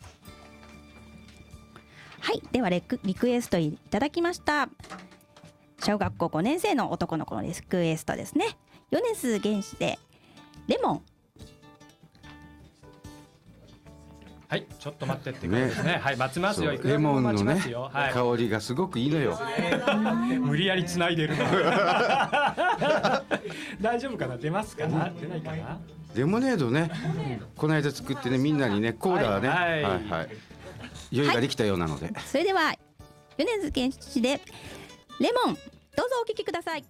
[2.19, 4.69] はい、ではレクリクエストいただきました。
[5.83, 8.57] 小学校5年生の男の子のリクエストですね。
[8.91, 9.99] 米津玄師で
[10.67, 11.01] レモン。
[14.47, 15.99] はいちょっと待ってって感じですね。
[16.01, 16.71] はい待ちますよ。
[16.73, 18.13] いくらでレモンのも待ちまね、すよ、はい。
[18.13, 19.37] 香りがすごくいいのよ。
[20.39, 21.35] 無理やり繋いでる
[23.81, 24.37] 大丈夫かな？
[24.37, 25.09] 出ますかな？
[25.19, 25.79] 出ないかな？
[26.13, 26.89] レモネードね、
[27.57, 29.81] この間作ってねみんなにねコーラね、ははい。
[29.81, 30.29] いははい。
[31.11, 32.73] い、酔いができたようなので、それでは
[33.37, 34.39] 米津玄師で
[35.19, 35.55] レモン。
[35.55, 36.85] どうぞお聞きください。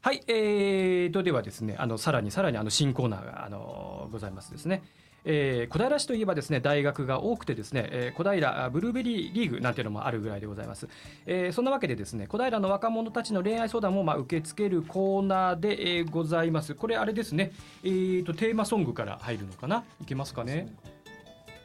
[0.00, 4.84] はい、えー、とではですねあのさらにさらにあの新コーナーがあのございますですね。
[5.24, 10.86] えー小平市といえばですね大学が多くてですね、えー小平あブルーベリーリーグなんていうのもあるぐらいでございます、
[11.26, 16.76] えーそんなわけでですね小平の若者たちの恋愛相談もまあ受け付けるコーナーで、えーございます。
[16.76, 17.50] これあれですね
[17.82, 19.82] えー、とテーマソングから入るのかな？
[20.00, 20.72] いけますかね？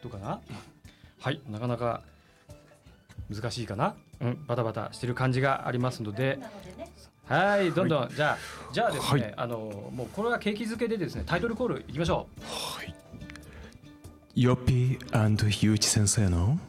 [0.02, 0.42] どうかな？
[1.20, 2.02] はいなかなか
[3.34, 3.96] 難しいかな？
[4.20, 6.40] うんバタバタしてる感じがありますので。
[7.28, 8.38] はい、どんどん、じゃあ、
[8.74, 12.28] じゃあですね、あの、もうこれは景気づけでですね、タイトルコールいきましょ
[14.36, 16.60] ヨッピーユーチ先生の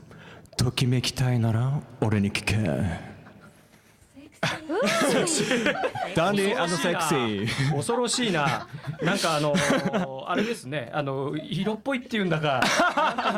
[0.56, 3.11] ときめきたいなら俺に聞け
[6.16, 7.76] ダンディーセクシーう。
[7.76, 8.66] 恐ろしいな、
[9.00, 9.54] なんかあの、
[10.26, 12.60] あれですね、あの、色っぽいっていうんだか、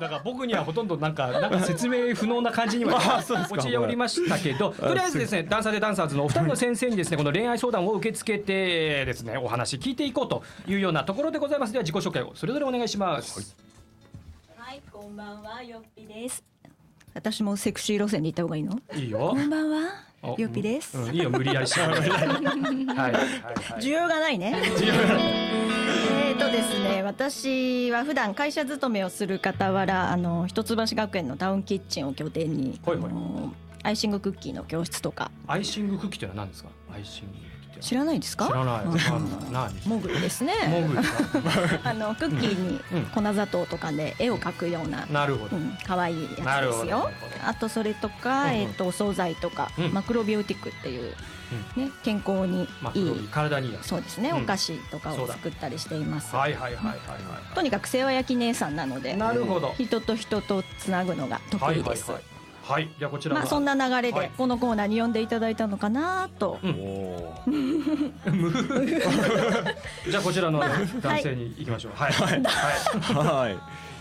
[0.00, 11.72] だか、僕にはほとんどなんか、なんか説明不能な感じには落ちおりましたけど、とりあえずですね、ダンサーでダンサーズのお二人の先生にですね、この恋愛相談を受け付けてですね、お話聞いていこうというようなところでございます。
[11.72, 13.54] では自己紹介をそれぞれお願いします。
[14.56, 16.42] はい、こんばんは、よっぴです。
[17.12, 18.80] 私もセクシー路線で行った方がいいの？
[18.94, 19.36] いいよこ。
[19.36, 20.96] んばんは、およっぴです。
[20.98, 21.88] うん、いいよ、無理やりしない。
[21.88, 22.00] はい。
[23.82, 24.54] 需要がないね。
[26.16, 33.52] えーとですね、私は普段会社勤めをする傍ら、あの一橋学園のタウンキッチンを拠点に、はいはいあの
[33.86, 36.70] アイシングクッキーの教室とかアイシングクッキーってのは何ですか？
[36.94, 37.53] アイシング。
[37.80, 38.46] 知らないですか？
[38.46, 38.84] 知らない。
[38.84, 39.80] うん何何。
[39.86, 40.52] モグルですね。
[41.84, 45.06] あのクッキーにうん粉砂糖とかで絵を描くような。
[45.06, 45.56] なるほど。
[45.56, 47.10] うん、可愛いやつですよ。
[47.46, 51.14] あとそれとか、えっ、とお惣菜とか、うんマクロビオティックっていう、
[51.76, 53.76] ね健康にいい体に。
[53.82, 56.34] そうですね、うんお菓子とかを作ったりしています。
[56.34, 57.54] はいはいはいはいはい。
[57.54, 62.12] とにかく世話焼き姉さんなので、なるほど人と人とつなぐのが得意です。
[62.64, 62.82] はい。
[62.84, 64.28] はいはいはいじゃあこちらのまあそんな流れはい。
[64.28, 71.92] でこのコーナーに呼んでいただいたのかなと、 じゃあこちらのまあ男性に行きましょう。
[71.94, 72.12] はい。
[72.12, 72.32] はい。
[72.32, 72.42] はい。
[73.26, 73.56] はい。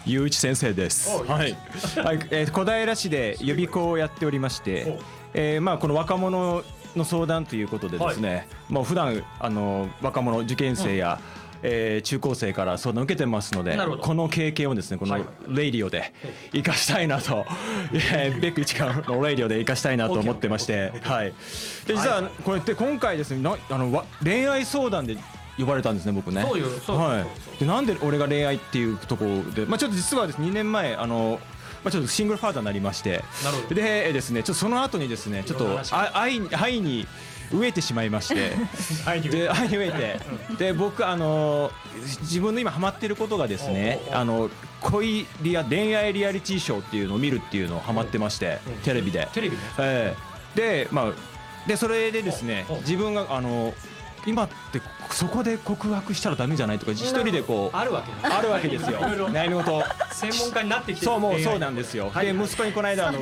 [0.05, 1.09] ゆういち先生です。
[1.09, 1.55] おはい。
[2.03, 4.99] はい、えー小平市で予備校をやっておりまして、
[5.33, 6.63] えーまあこの若者
[6.95, 11.19] の相談ということでですね、もう普段あの若者受験生や、
[11.63, 16.13] えー中高生から相談を受けてますのでこの経験をですねこのはいレイディオで
[16.51, 17.45] 生かしたいなと、
[17.93, 21.33] えーベック一川のレイディオで生かしたいなと思ってまして、はい。
[21.87, 25.17] で実はこうやって今回ですねなあのわ恋愛相談で
[25.57, 26.43] 呼ばれたんですね僕ね。
[26.43, 27.25] は
[27.57, 27.59] い。
[27.59, 31.39] でなんで俺が恋愛っていうところで、まあちょっと実はですね2年前あの。
[31.83, 33.25] まあ、ちょっとシングルファーザーになりまして
[33.67, 35.79] でえーですねちょっとその後にですねちょっと
[36.13, 37.05] 愛に愛に
[37.53, 38.35] 飢えてしまいまして。
[38.35, 38.55] で
[39.05, 40.55] 愛に飢えて。
[40.57, 41.71] で僕あの
[42.21, 44.49] 自分の今ハマってることがですねあの
[44.81, 48.73] 恋リア恋愛リアリティショーっていうのを見るっていうのをハマってましてうん。
[48.83, 49.27] テレビで。
[49.33, 50.15] テレビねえ
[50.55, 50.85] え。
[50.85, 51.13] でまあ
[51.67, 53.73] でそれでですね自分があの
[54.25, 54.81] 今って
[55.11, 58.33] そこで告白したらダメじゃないとか一人でこうあるわけね。
[58.35, 58.99] あるわけですよ。
[58.99, 59.83] 悩み事？
[60.11, 61.11] 専門家になってきてる。
[61.11, 62.09] そうもうそうなんですよ。
[62.09, 62.25] はい。
[62.25, 63.19] で息子にこの間あの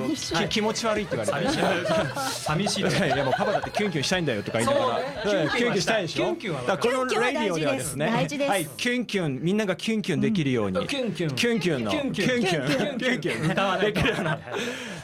[0.49, 1.49] 気持ち悪いって言われて。
[1.51, 2.81] 寂しい。
[2.83, 4.99] 寂しい いやもうパパだってキュンキュンしたいんだよとか言いながら。
[5.23, 6.01] キュンキュンしたい。
[6.03, 6.23] でしょ？
[6.23, 8.07] キュンキュンはこのキュンキュンはレディオではですね。
[8.07, 8.21] は
[8.57, 8.67] い。
[8.77, 10.87] キュンキュンみんながキュンキュンできるように。
[10.87, 11.35] キュンキュン。
[11.35, 11.91] キュンキュンの。
[11.91, 12.27] キュンキュン。
[12.27, 12.97] キュンキュン。
[12.97, 13.51] キュンキュン。
[13.51, 14.01] 歌わないと。
[14.01, 14.39] できるような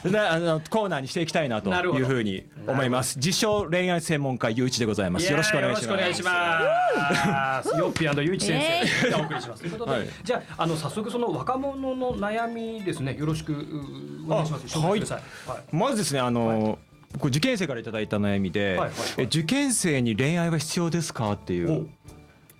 [0.10, 7.68] なあのコーナーにしていきたいなというふうに思います自称恋愛専門家ゆういちでございますよろしくお願いしますよろしくお願いします。
[7.78, 8.62] ヨッピーゆういち先
[9.02, 9.62] 生でお送りします。
[9.62, 13.16] ということで、はいじゃああの早速その若者の悩みですね。
[13.18, 14.64] よろしくうお願いします。
[14.76, 15.50] あ紹介してください。
[15.50, 15.76] はい。
[15.76, 16.78] まずですねあの
[17.18, 21.88] これ受験生からいただいた悩みで、はいはいはいえ受験生に恋愛は必要ですかっていう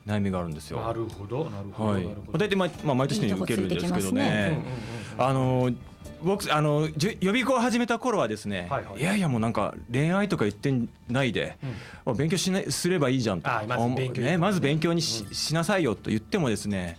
[0.07, 0.81] お悩みがあるんですよ。
[0.81, 1.91] なるほどなるほど。
[1.93, 4.59] はい大体毎まあ毎年のように受けるんですけどいいとこついてきますね。
[5.19, 5.71] あの
[6.23, 9.01] 僕あのじゅ予備校を始めた頃はですね、はいはい。
[9.01, 10.73] いやいやもうなんか恋愛とか言って
[11.09, 11.57] ないで、
[12.05, 13.49] まあ勉強しないすればいいじゃんと。
[13.49, 14.23] あまず勉強。
[14.23, 16.99] ねまず勉強にし,、しなさいよと言ってもですね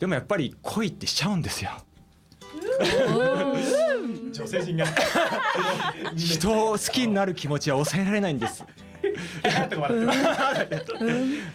[0.00, 1.70] でもやっぱり恋ってしちゃうんですよ。
[4.32, 4.86] 女性陣が。
[6.14, 8.64] 人を好きになる気持ちは抑えられないんです。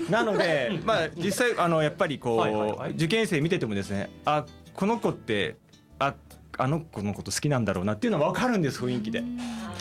[0.09, 2.91] なので、まあ実際あのやっぱりこう、はいはいはい。
[2.91, 5.55] 受験生見ててもですね、あこの子って
[6.57, 9.23] ああの子のこと好きなんだろうなっていうのは分かるんです雰囲気で。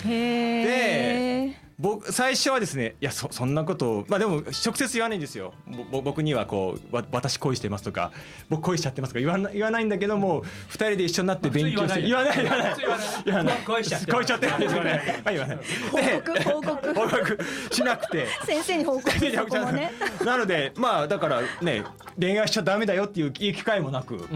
[0.07, 5.55] へえ僕最初はですねいやそそんなことをまあでも直接言わないんですよ。
[5.67, 8.13] ぼぼ僕にはこうわ私恋してますとか
[8.49, 13.09] 僕恋しちゃってますとか言わな言わないんだけども二人で一緒になって勉強して言わない言わない言わない。
[13.25, 13.59] 言わない。
[13.67, 15.23] 恋しちゃって恋しちゃってるんですよね。
[15.25, 15.59] はい言わない。
[15.91, 16.43] 報告。
[16.43, 16.95] 報告。
[16.95, 17.39] 報告
[17.73, 18.27] しなくて。
[18.47, 19.93] 先生に報告するこもね。
[20.25, 21.85] なのでまあだからね
[22.21, 24.29] 恋愛しちゃダメだよっていういい機会もなく、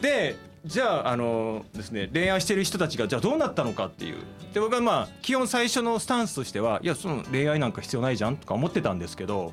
[0.00, 4.16] でじゃああのですね恋愛してる人たちがじゃあどうなったのかっていう。
[4.52, 9.52] で僕はまあ基本最初のスタンスとしてはいやその恋愛なんか必要ないじゃんとか思ってたんですけど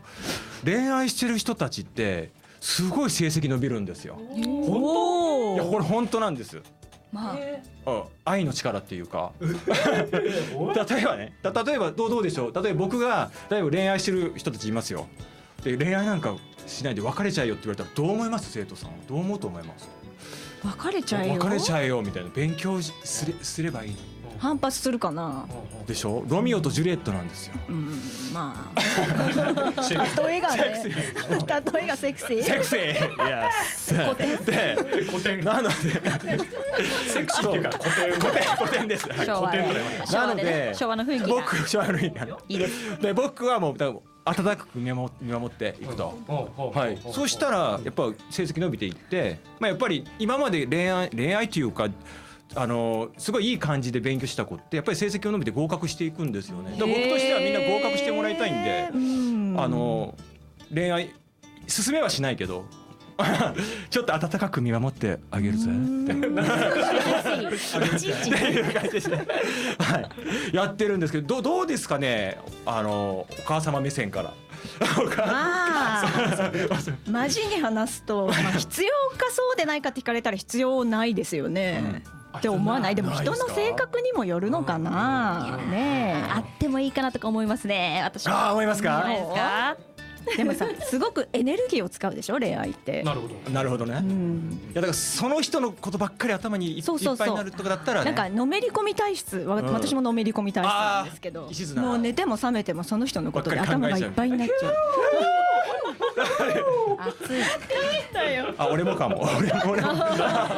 [0.63, 4.17] 恋愛してる人たちってすごい成績伸びるんですよ。
[4.67, 6.61] おいやこれ本当なんです。
[7.11, 7.35] まあ。
[7.35, 9.31] うん愛の力っていうか。
[9.39, 12.63] 例えばねた例えばどうどうでしょう。
[12.63, 15.07] 例えば僕が例えば恋愛してる人たちいますよ。
[15.63, 18.51] で恋愛なんかしないで別れちゃえよって言われたらどう思います？
[18.51, 18.95] 生徒さんは。
[19.07, 19.87] どう思うと思います？
[20.65, 22.29] 別れちゃえよ別れちゃえよみたいな。
[22.29, 23.95] 勉強しすれすればいい
[24.37, 25.45] 反発するかな？
[25.87, 26.23] でしょ？
[26.27, 27.53] ロミオとジュリエットなんですよ。
[27.69, 28.01] うん
[28.33, 28.81] まあ。
[30.27, 30.63] 例えがね
[31.73, 32.43] 例えがセクシー。
[32.43, 33.27] セクシー。
[33.27, 33.49] いや
[33.87, 34.75] 古典で
[35.09, 35.41] 古典。
[35.43, 35.75] なので。
[35.75, 37.69] セクシーっていうか。
[37.77, 38.19] 古典。
[38.19, 38.55] 古典。
[38.57, 39.07] 古典です。
[39.09, 39.25] はい。
[39.25, 39.63] 昭和で
[40.05, 41.27] 昭和でなのでね昭和の雰囲気が。
[41.27, 42.15] 僕昭和の雰囲気。
[42.15, 42.99] がいいです。
[42.99, 45.11] で僕はもうだから温かく見守
[45.45, 46.17] っていくと。
[46.73, 51.89] はい、そうしたらやっぱ成績伸びていって、まあ、やっぱり今まで恋愛恋愛というか
[52.55, 56.71] あのすごいいい感じで勉強した子ってやっぱり成績を伸びて合格していくんですよね。
[56.71, 58.89] だから僕としてはみんな合格してもらいたいんで、
[59.61, 60.15] あの
[60.73, 61.13] 恋愛
[61.67, 62.65] 進めはしないけど。
[63.89, 65.69] ちょっと温かく見守ってあげるぜ。
[65.69, 65.73] っ
[66.05, 66.11] て。
[66.13, 66.17] って
[68.51, 69.25] いう感じですね。
[69.79, 69.99] は
[70.51, 72.37] い、やってるんですけど、どうどうですかね？
[72.65, 74.33] あのお母様目線から。
[75.27, 76.05] まあ
[77.09, 82.03] マジに話すと、 まあ、必要かそうでないかって聞かれたら必要ないですよね。
[82.37, 82.95] って思わない。
[82.95, 85.57] でも人の性格にもよるのかな。
[85.69, 88.01] ねあってもいいかなとか思いますね。
[88.03, 89.03] 私はあー思いますか？
[89.05, 89.94] 思いますか？
[90.37, 93.03] でもさすごくエネルギーを使うでしょ恋愛って。
[93.03, 93.51] なるほど。
[93.51, 93.99] なるほどね。
[94.01, 94.59] うん。
[94.71, 97.27] いやだからその人のことばっかり頭にいそうそうそう。
[97.27, 98.11] いっぱいになるとかだったらね。
[98.11, 99.73] なんかのめり込み体質わうん。
[99.73, 101.49] 私ものめり込み体質なんですけど
[101.81, 104.75] もう寝ても覚めてもその人のことで頭がいっぱいになっちゃう
[108.57, 109.21] あ俺もかも。
[109.37, 109.89] 俺も俺も。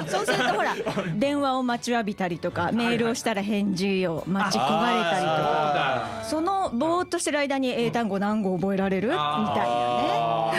[0.08, 0.76] そうするとほら
[1.16, 9.10] 電話を待ちわびたりとかメールをしたら返事を待ち焦がれたりとかそのぼーっとしてる間に英単語何語覚えられる？
[9.10, 10.58] みたいなね。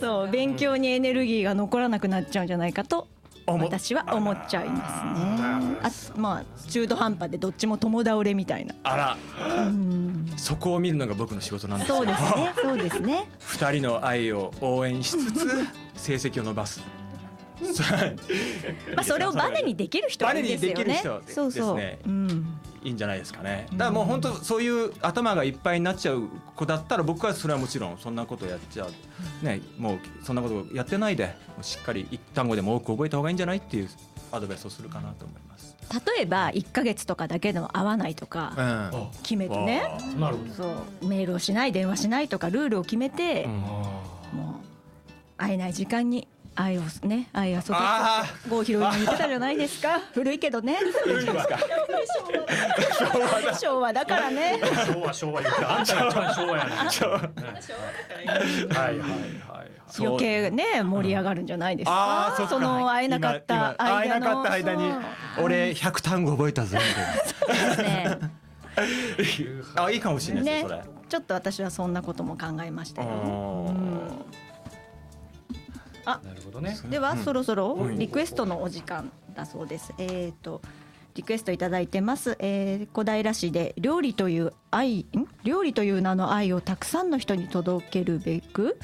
[0.00, 3.08] そう勉強にエネルギーが残らなくなっちゃうんじゃないかと
[3.46, 6.16] 私は思っちゃいますね。
[6.16, 8.74] あまあ中途半端でどっちも共倒れみたいな。
[8.82, 9.16] あら。
[10.36, 11.96] そこを見るのが僕の仕事なんですよ。
[11.98, 12.52] そうですね。
[12.62, 13.28] そうですね。
[13.38, 15.46] 二人の愛を応援しつつ
[15.94, 16.82] 成績を伸ばす
[18.94, 21.98] まあそれをバネにできる人はいいですよバネにでねきる人そうそう、ですね。
[22.06, 22.58] うん。
[22.82, 23.66] いいんじゃないですかね。
[23.72, 29.44] だからもう本当そういう頭がいっぱいになっちゃう子だったら僕はそれはもちろんそんなことやっちゃう。
[29.44, 33.88] ねもうそんなことやってないでしっかり一単語でも多く覚えた方がいいんじゃないっていう
[34.30, 35.74] アドバイスをするかなと思います。
[36.16, 39.08] 例えば1ヶ月とかだけでも会わないとかうん。
[39.22, 39.82] 決めてね。
[40.18, 40.54] なるほど。
[40.54, 40.64] そ
[41.02, 41.06] う。
[41.08, 44.02] メールをしない電話しないとかルールを決めて、も
[44.32, 44.66] う
[45.38, 50.00] 会えない時間に愛をね愛を注ぐあ郷ひろみに言ってたじゃないですか。
[50.14, 50.78] 古いけどね。
[51.04, 51.58] 古いですか？
[53.60, 54.04] 昭和だ。
[54.06, 54.58] からね。
[54.86, 56.84] 昭和昭和言ってあんたが一番昭和やな。
[56.84, 56.90] ね
[58.74, 59.08] はいはいはい
[59.58, 59.70] はい。
[59.88, 61.92] そう余計ね盛り上がるんじゃないですか。
[62.28, 62.50] あーそっか。
[62.50, 64.90] その会えなかった会えなかった間に
[65.36, 65.44] そう。
[65.44, 68.18] 俺100単語覚えたぞみですね。
[68.74, 68.84] たい
[69.76, 70.68] なあいいかもしれないですねね。
[70.68, 70.82] それ。
[71.08, 73.08] ちょっと私はそんなことも考えましたよ
[76.06, 76.76] なるほどね。
[76.88, 79.92] では、そろそろはいリクエストのお時間だそうです。
[79.98, 80.62] えっ、と
[81.14, 82.36] リクエストいただいてます。
[82.40, 85.06] えー、小平市で料理という愛、ん？
[85.44, 88.78] 料理という名の愛をたくさんの人に届けるべく、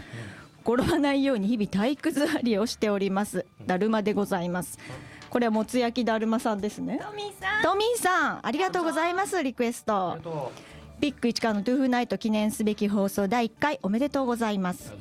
[0.64, 3.44] 転ばないように日々体育座りをしております。
[3.66, 4.78] だるまでございます。
[5.28, 7.00] これはもつ焼きだるまさんですね。
[7.02, 7.62] トミーさん。
[7.62, 9.42] トミーさん、ありがとうございます。
[9.42, 10.18] リクエスト。
[11.02, 14.92] ビッグ市川のトゥーフーナイト記念すべき放送第1回おめでとうございます。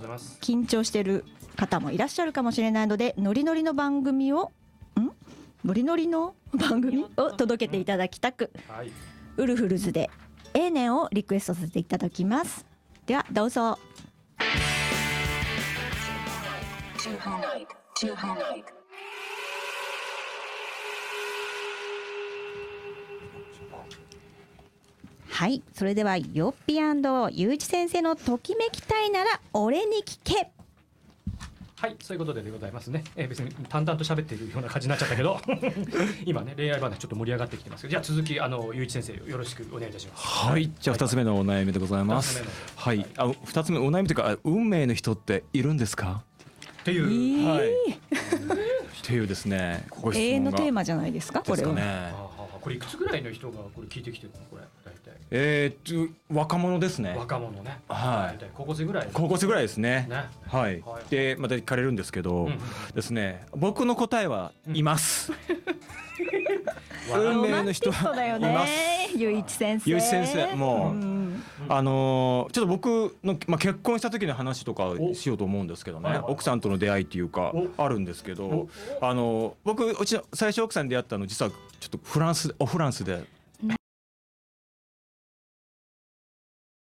[0.41, 1.26] 緊張してる
[1.56, 4.52] 方もいらっしゃるかもしれないのでノリノリの番組を
[4.99, 5.12] ん？
[5.64, 8.91] ノリノリの番組を届けていただきたくはい。
[9.38, 10.10] ウルフルズで
[10.56, 12.66] 「ええねん」をリクエストさせていただきます。
[13.06, 13.78] ではどうぞ
[25.32, 30.52] はいそれではヨッピーゆういち先生のときめきたいなら俺に聞け
[31.78, 33.04] はい、そういうことででございますね。
[33.16, 35.42] えー別に淡々と喋っているような感じになっちゃったけど、
[36.26, 40.28] 今ね恋愛話ちょっと盛り上がってきてますけど、じゃあ続きあのゆういち先生よろしくお願いいたします。
[40.28, 42.44] はい、じゃあ二つ目のお悩みでございます。
[42.76, 46.22] はい、あ二つ目お悩みというかあ運命の人っているんですか？
[46.82, 47.48] っていう。
[47.48, 47.70] はい。
[47.72, 51.82] っていうですね、ご質永遠のテーマじゃないですかこれはですかね
[52.14, 52.30] あ。
[52.38, 54.91] あこれいくつぐらいの人がこれ聞いてきてるのこれ。
[55.34, 57.16] えーっと若者ですね。
[57.18, 57.80] 若者ね。
[57.88, 59.08] はい高校生ぐらい。
[59.14, 60.06] 高校生ぐらいですね。
[60.10, 60.26] ね。
[60.48, 61.10] はいはい。
[61.10, 62.60] でまた聞かれるんですけど、うん
[62.94, 65.32] ですね、僕の答えはいます。
[67.14, 68.72] 運命の人そうだよはいます。
[68.72, 78.68] ねゆういち先生ゆういち先生もううんあのーちょっと僕の、まあ、結婚した時の話とかおしようと思うんですけどねはいはいはい奥さんとの出会いっていうかおあるんですけど
[79.02, 81.58] あのー僕うちの最初奥さんに出会ったの実はちょ
[81.88, 83.24] っとフランスおフランスで。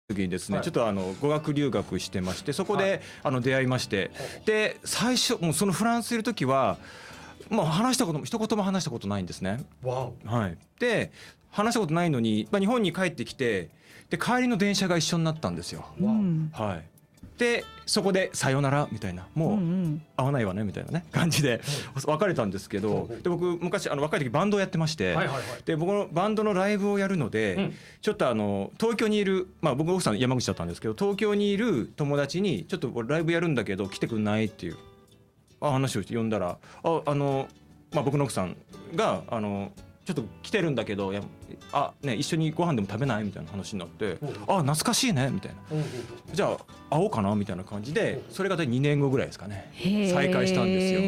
[0.09, 0.65] 時にですね、はい。
[0.65, 3.01] ちょっとあの語学留学してましてそこで、はい。
[3.23, 4.11] あの出会いまして
[4.45, 6.77] で最初もうそのフランスいる時は
[7.49, 9.65] もう話したことも一言も話したことないんですね。
[10.27, 11.11] はい、で
[11.51, 13.71] 話したことないのに、まあ、日本に帰ってきて
[14.11, 15.87] で帰りの電車が一緒になったんですよ。
[16.53, 16.85] はい、
[17.39, 19.27] でそこで「さよなら」みたいな。
[19.35, 21.61] もううん会わないわねみたいなね感じで
[22.07, 25.17] 別れたんですけどで僕昔あの若い時バンドをやってまして。
[25.65, 27.75] で僕のバンドのライブをやるので、うん。
[28.01, 34.77] ちょっとあの東京にいる、まあ、僕奥さん山口だったんですけど東京にいる友達にちょっと俺ライブやるんだけど来てくんないっていう
[35.61, 37.49] あ話をして呼んだらああの、
[37.93, 38.57] まあ、僕の奥さん
[38.95, 39.73] があの
[40.05, 41.23] ちょっと来てるんだけどや
[41.73, 45.83] あ、ね、一緒にご飯でも食べないみたいな話になってあ懐かしいねみたいな。
[46.33, 46.59] じゃ
[46.91, 49.73] あ会おうかなみたいな感じでそれが大体2年後ぐらいですかね。
[50.13, 51.01] 再会したんですよ。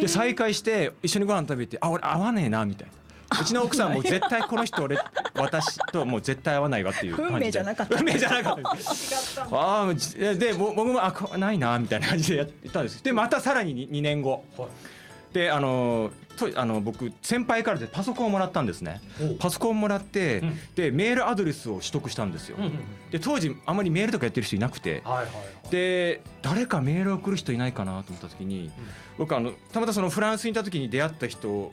[0.00, 3.40] で再会して一緒にご飯食べてあ俺合わねえなみたいな。
[3.40, 4.96] うちの奥さんも絶対この人俺
[5.34, 7.34] 私ともう絶対合わないわっていう感じで。
[7.34, 7.96] 運命じゃなかった。
[7.96, 9.42] 運命じゃなかった。
[9.54, 13.04] ああじでぼ僕もあこないなみたいな感じでやったんです。
[13.04, 14.44] でまたさらに 2, 年後。
[14.56, 15.34] はい。
[15.34, 19.00] であのとあの僕先輩からでパソコンをもらったんですね。
[19.38, 20.58] パソコンをもらって、うん。
[20.74, 22.78] でメールアドレスを取得したんですよ、うんうん
[23.10, 25.02] で当時あまりメールとかやってる人いなくて。
[25.04, 25.70] はいはいはい。
[25.70, 28.70] で誰かメールを送る人いないかなと思った時に、
[29.18, 31.72] 僕あのたまたまそのフランスにいた時に出会った人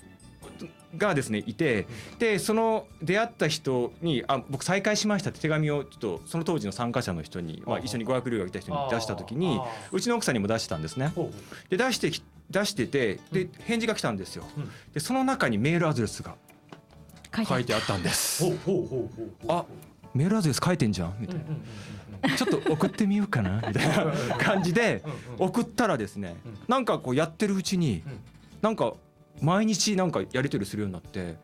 [0.98, 1.88] がですねいて
[2.20, 9.60] でその出会った人にあ僕再会しましたって手紙をちょっとその当時の参加者の人に、まあ、一緒に語学留学来た人に出した時に
[9.92, 11.14] うちの奥さんにも出したんですね。
[11.70, 14.44] で出してき出しててで返事が来たんですよ。
[14.94, 16.36] でその中にメールアドレスが
[17.32, 17.96] 書いてあった。
[17.98, 18.44] んです。
[19.48, 19.66] あ
[20.14, 21.16] メールアドレス書いてんじゃん？
[21.20, 21.44] みたいな。
[22.38, 23.62] ちょっと送ってみようかな？
[23.68, 25.04] みたいな感じで
[25.40, 26.36] 送ったらですね
[26.68, 28.04] なんかこうやってるうちに
[28.62, 28.94] なんか
[29.44, 31.36] 毎日なんかやり取りするようになって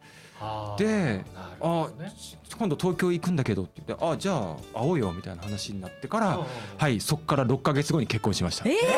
[0.77, 1.25] で
[1.61, 1.89] 「あ
[2.57, 6.39] 今度東京行くんだけど」って言って「あじゃあ会おうよ」みたいな話になってから
[6.77, 8.69] はいそっから6か月後に結婚しました。
[8.69, 8.73] え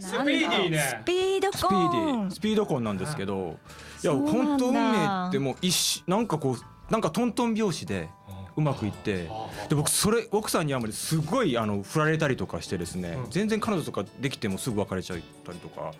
[0.00, 0.78] スピーディーね。
[0.78, 2.30] スピードスピーディンー。
[2.30, 3.56] スピード婚なんですけど
[4.02, 8.08] いや本当運命ってもう一瞬なんかこうなんかトントン拍子で
[8.56, 9.28] うまくいって
[9.68, 15.92] で僕それ奥さんにはまですごいあの振られたりとかしてですね全然彼女とかできてもすぐ別れちゃったりとか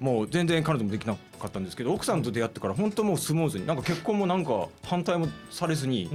[0.00, 6.10] もう全然彼女もできなかったんですけど奥さんと出会ってから本当もうスムーズになんか結婚もなんか反対もされずに。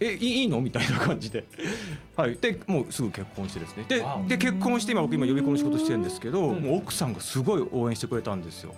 [0.00, 1.44] えいいいいのみたいな感じで、
[2.16, 3.84] はい、でもうすぐ結婚してですね。
[3.86, 8.74] でで結婚して今僕今予備校の仕事してるんですけど、もう奥さんがすごい応援してくれたんですよ。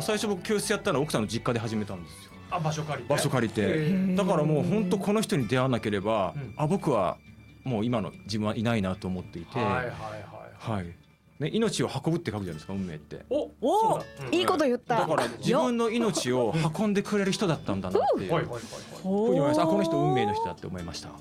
[0.00, 3.14] 最初僕教室やったのは奥さんの実家で始めたんですよあ場所借りて。
[3.14, 4.14] 場所借りて。
[4.14, 7.18] だからもう本当この人に出会わなければ、あ僕は
[7.64, 9.92] もう今の自分はいないなと思っていて、はいはいはい
[10.58, 10.86] はい。
[11.38, 13.24] ね、命を運ぶって書くじゃないですか運命って。
[13.30, 15.00] おおいいこと言った。
[15.00, 18.32] だから自分の命を運んでくれる人だったんだなっていう。
[18.32, 18.62] はいはいはい
[19.02, 21.14] ふうに思いましたあこの人運命の人だって思いました、ね、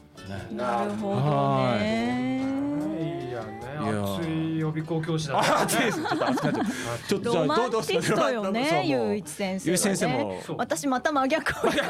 [0.51, 1.79] なるほどはい。
[1.79, 6.65] ねいやねいや熱い予備校教師だあ 熱いですちょっと熱くなっちゃう。
[7.07, 10.41] ちょっとどうどうティストよねそうもゆうういち先生ゆういち先生も。
[10.57, 11.87] 私また真逆を ちょっ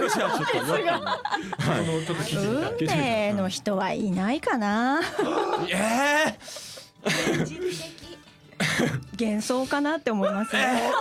[2.06, 2.16] と
[2.82, 5.02] 運命の人はいないかな。
[5.70, 6.38] え
[9.20, 10.54] 幻想かなって思います。
[10.56, 10.92] ね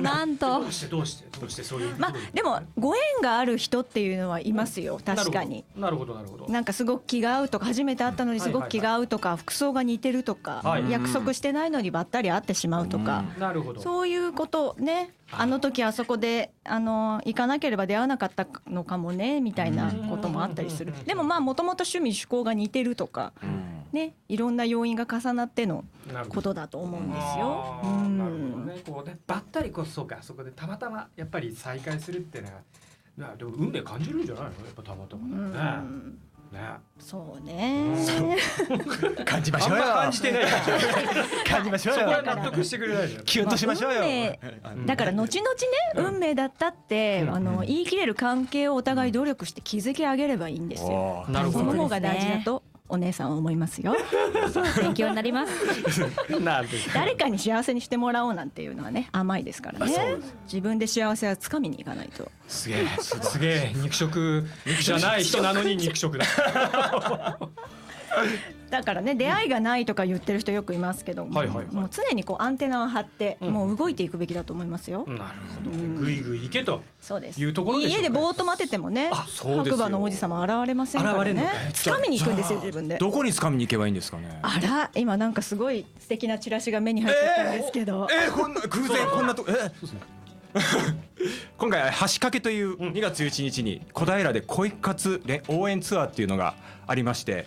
[0.00, 0.60] なんと。
[0.60, 5.64] どうしてどうしてどうしてそういうまあでもご縁がある人っていうのはいますよ確かに。
[5.76, 10.90] なるほどなるほどなんかすごく気が合うとか初めて会ったのにすごく気が合うとか服装が似てるとかはい。
[10.90, 13.80] 約束してないのにばったり会ってしまうとかなるほど。
[13.80, 15.14] そういうことね。
[15.32, 20.92] あの時あそこであの行かなければ出会わなかったのかもねみたいなこともあったりする。
[21.06, 23.32] でもまあもともと趣味趣向が似てるとか
[23.94, 25.84] ねいろんな要因が重なっての
[26.28, 27.38] ことだと思うんですよ。
[27.38, 28.74] なるほどうんね。
[28.86, 32.60] こうねばったりこそそうかそこでたまたまやっぱり再会するってのは
[33.16, 34.50] なでも運命感じるんじゃないの？
[34.50, 36.18] やっぱたまたまねん。
[36.52, 36.60] ね。
[37.00, 37.96] そうね。
[39.24, 39.82] 感じましょうよ。
[39.84, 40.44] 感じてない
[41.48, 44.38] 感じましょうそこはよ納得してくれないじゃんキュンとしましょうよ、運命。
[44.86, 45.58] だから後々ね
[45.96, 51.24] 運命だったってあの言い切れる関係をお互い努力して築き上げればいいんですよ。
[51.28, 51.64] なるほど。
[51.64, 53.96] その方が大事だとお姉さんは思いますよ。
[54.78, 55.52] 勉強になります。
[56.92, 60.16] 誰かに幸せにしてもらおうなんていうのはね甘いですからね。
[60.44, 62.30] 自分で幸せはつかみにいかないと。
[62.46, 62.86] すげえ。
[63.00, 63.72] すげえ。
[63.74, 64.46] 肉食
[64.82, 66.26] じゃない人なのに肉食だ
[68.70, 71.66] だからね出会いがないとか言ってる人よくいますけども、はいはいはい。
[71.74, 75.04] もう常にこうアンテナを張って、もう動いていくべきだと思いますよ。
[75.06, 75.20] なる
[75.64, 76.00] ほど。
[76.00, 76.82] ぐいぐい行けと。
[77.00, 77.40] そうです。
[77.40, 79.76] いうところでしょうか家でぼーっと待っててもね、そうですよ。
[79.76, 81.48] 白馬の王子様現れませんからね。
[81.72, 82.98] 掴みに行くんですよ自分で。
[82.98, 84.40] どこに掴みに行けばいいんですかね？
[84.42, 88.08] あら今なんかすごい素敵なチラシが目に入っちゃったんですけど。
[88.10, 89.70] えー、こんな偶然こんなとこえ
[91.58, 96.54] 今回は橋掛という2月11日に小平で恋活連応援ツアーっていうのが
[96.86, 97.46] ありまして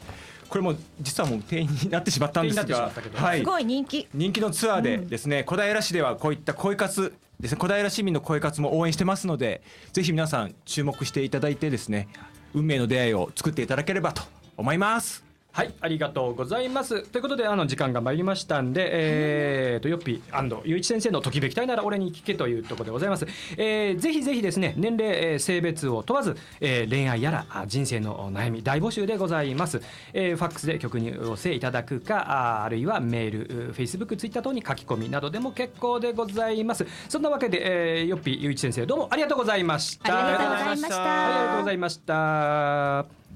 [0.49, 3.39] これも実はもう定員になってしまったんですがはい。
[3.39, 4.07] すごい人気。
[4.13, 9.61] 人気のツアーでですね、小平市ではこういった恋活ですね小平市民の恋活も応援してますので
[9.93, 12.07] ぜひ皆さん注目していただいてですね
[12.53, 14.23] 運命の出会いを作っていただければと
[14.55, 15.26] 思います
[15.57, 17.01] はい、ありがとうございます。
[17.01, 20.21] ということで、あの時間が参りましたんで、えー、とよっぴ
[20.63, 23.25] ゆういち先生のときべきたいなら俺に聞けというところでございます。
[23.57, 29.81] えー、ぜひぜひですね、年齢、えー性別を問わず、えー恋愛やらあ人生のお悩み大募集でございます。
[30.13, 36.85] えー、ファックスで曲にお寄せいただくか、ああるいはメール、フェイスブック、ツイッター等に書き込みなどでも結構でございます。
[37.09, 40.19] そんなわけで、えー、よっぴゆういち先生どうもありがとうございました。
[40.19, 43.26] ありがとうございましたはい、ありがとうございました。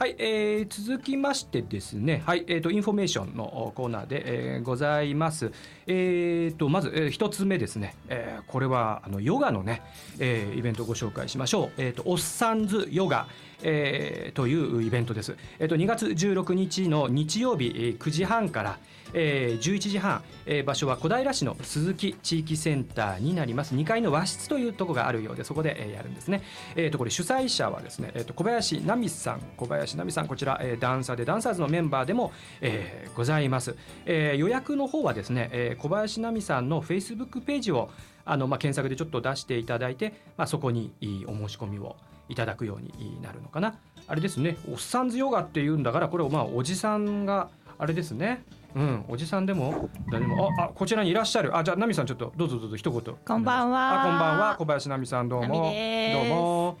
[0.00, 5.52] はい、えー続きましてですね、はい、えっーとインフォメーションのコーナーで、えーございます。
[5.86, 9.82] えっーとまず、えー一つ目ですね、えーこれはあのヨガのね、
[10.18, 11.72] えーイベントをご紹介しましょう。
[11.76, 13.26] えっーとおっさんずヨガ。
[13.62, 15.36] えーというイベントです。
[15.58, 18.78] えっー、と2月16日の日曜日えー9時半から、
[19.14, 26.42] えー11時半、えー場所は小平市の鈴木地域センターになります2階の和室というとこがあるようでそこで、えーやるんですね。
[26.76, 33.76] えー、とこれ主催者はですね、えー、と小林奈美さん小林奈美さんこちら、えーダンサーでダンサーズのメンバーでも、えーございます。
[34.06, 37.90] えー予約の方はですね、えー小林奈美さんのフェイスブックページを
[38.24, 40.92] あのまあ検索でちょっと出していただいて、まあそこに
[41.26, 41.96] お申し込みを
[42.28, 43.74] いただくようになるのかな。
[44.06, 47.48] あれですね、おっさんずヨガっていうんだからこれをまあおじさんが
[47.78, 48.44] あれですね。
[48.74, 51.56] うん、おじさんでも誰でもああこちらにいらっしゃる。
[51.56, 53.14] あじゃあナミさんちょっとどうぞどうぞ一言。
[53.14, 54.02] こんばんは。
[54.02, 54.56] あこんばんは。
[54.56, 55.48] 小林奈美さんどうも。
[55.48, 56.78] どうも。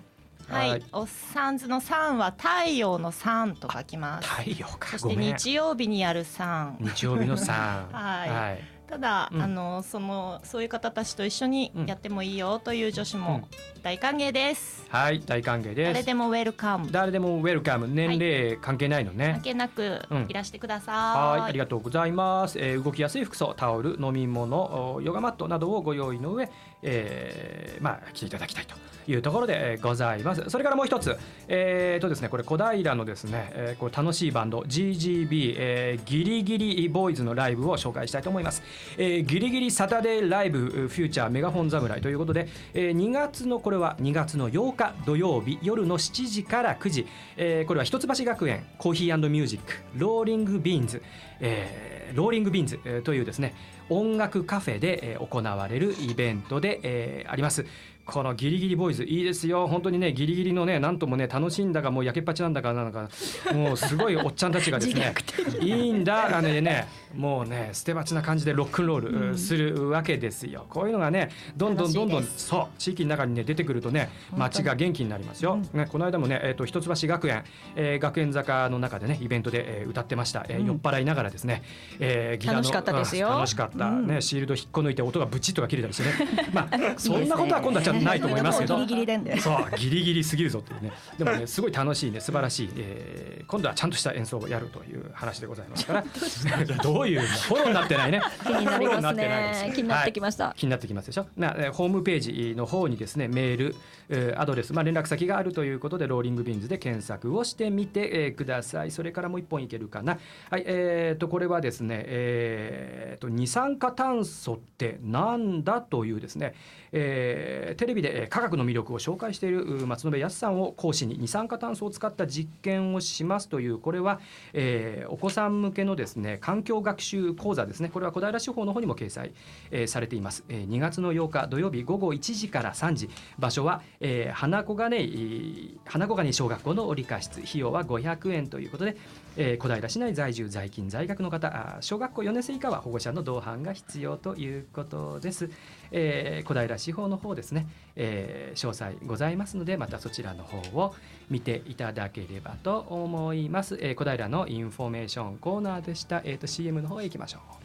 [0.48, 4.28] はい、おっさんずの三は太陽の三と書きます。
[4.28, 4.98] 太陽か。
[4.98, 6.76] そして日曜日にやる三。
[6.80, 8.28] 日曜日の三 はい。
[8.28, 13.48] はいただ、うんあのそのそういう方たちと一緒にやってもいいよという女子も
[13.84, 14.84] 大歓迎です。
[14.88, 16.90] はい大歓迎です誰でもウェルカム。
[16.90, 21.40] 誰でもウェルカム年齢関係ないのね、関係なくうんいらしてください。
[21.40, 22.58] はい、ありがとうございます。
[22.58, 26.50] えー動きやすい服装、タオル、飲み物、おヨガマットなどをご用意の上、
[26.82, 28.74] えーまあ来ていただきたいと
[29.10, 30.42] いうところでえーございます。
[30.50, 31.16] それからもう一つ、
[31.46, 38.62] えーとですね、これ小平のですね、えーこれ楽しいバンド GGB、えーギリギリボーイズのライブを紹介したいと思います。
[38.96, 47.06] えーギリギリサタデーライブフューチャーメガホン侍ということで、えー2月のこれは2月の8日土曜日夜の7時から9時、
[47.36, 51.02] えーこれは一橋学園コーヒーミュージックローリングビーンズ、
[51.40, 53.54] えーローリングビーンズえーというですね
[53.88, 57.64] 音楽カフェでえー行われるイベントでえーあります。
[58.06, 59.68] このギリギリボーイズいいですよ。
[59.68, 63.08] 本当にねギリギリのねなんともね楽しいんだかもうやけっぱちなんだかなんか
[63.54, 65.14] もうすごいおっちゃんたちがですね
[65.60, 66.36] いいんだ。
[66.38, 77.44] あのねもうね捨て鉢な感じでロックンロールするわけですよ、こういうのがねどんどんどんどんそう地域の中にね出てくるとね街が元気になりますよ、ね、この間もね、えー、と一橋学園、
[77.76, 80.66] えー学園坂の中でねイベントで、えー歌ってました、えーうん。
[80.66, 81.62] 酔っ払いながらですね、
[81.98, 83.28] えーギターの楽しかったですよ。
[83.28, 84.06] うん楽しかった、うん。
[84.06, 86.48] ねシールド引っこ抜いて音がブチッとか切れたりしてね。
[86.52, 88.76] まあそんなことは今度はちょっとないと思いますけど。
[88.76, 89.40] ギリギリで。
[89.40, 90.92] そうギリギリすぎるぞっていうね。
[91.18, 96.04] でもねすごい楽しいね素晴らしい、えー今度はちゃんとした演奏をやるという話でございますから。
[96.82, 98.20] どういうフォローになってないね。
[98.44, 99.62] 気になりますフォローになってないです。
[99.64, 100.54] ね気になってきました、はい。
[100.56, 101.26] 気になってきますでしょ？
[101.36, 103.76] なえーホームページの方にですねメール
[104.10, 108.90] えーアドレス、まあ、連絡先があるということでローリングビーンズで検索をしてみて、えーください。
[108.90, 110.18] それからもう一本いけるかな。
[110.50, 116.54] はいえー、とこれはですね、えー、と二酸化炭素ってなんだというですね、
[116.92, 124.20] えーテレビで科学の魅力を紹介している松延康さんを講師に二酸化炭素を使った実験をしますというこれは、
[124.52, 127.88] えーお子さん向けのですね環境学習講座ですね。
[127.88, 129.32] これは小平司法の方にも掲載、
[129.70, 133.10] えーされています、えー2月の8日土曜日午後1時から3時。
[133.38, 138.96] 場所は、えー花小金井花小金井小学校の理科室費用は500円ということで、
[139.36, 145.50] えー小平市内在住在勤在学の方小学校4年生以下は保護者の同伴が必要ということです、
[145.92, 150.94] えー小平市報の方ですね、えー詳細ございますのでまたそちらの方を
[151.28, 157.59] 見ていただければと思います、えー小平のインフォメーションコーナーでした、えー、と CM の方へ行きましょう。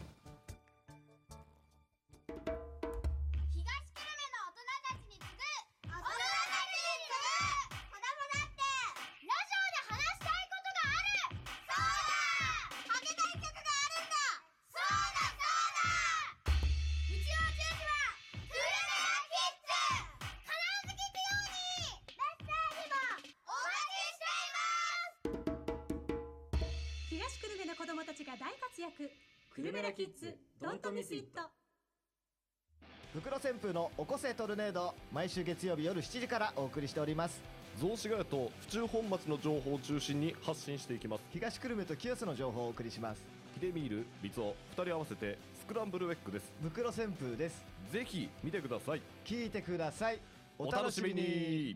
[33.76, 37.42] のおこせトルネード毎週月曜日夜7時からお送りしております。
[37.78, 41.24] 雑司ヶ谷と府中本町の情報を中心に発信していきます。
[41.34, 43.22] 東久留米と清瀬の情報をお送りします。
[43.56, 46.54] ヒデミール、ビツオ2人合わせてスクランブルウェックです。
[46.64, 47.66] 袋旋風です。
[47.92, 49.02] ぜひ見てください。
[49.26, 50.20] 聞いてください。
[50.58, 51.76] お楽しみに。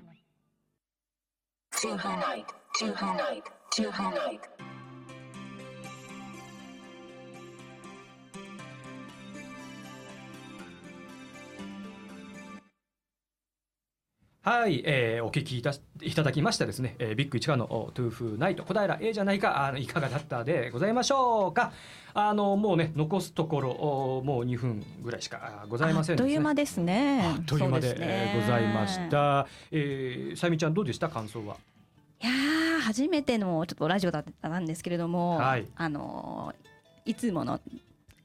[1.73, 2.45] tonight.
[14.49, 21.71] はい、えー、お聞きいたいただきましたですね、えー、ビッグ市川のおトゥーフーナイト小平 A じゃないかあのいかがだったでございましょうか。
[22.15, 27.31] あのもうね残すところおもう2分ぐらいしかあございませんあっという間ですね。
[27.37, 28.07] あっという間でそうすね。
[28.09, 31.57] えーございました、えー、さゆみちゃんどうでした感想は？
[32.19, 35.67] いやー初めてのちょっとラジオだったんですけれども、はい。
[35.75, 36.69] あのー
[37.05, 37.59] いつもの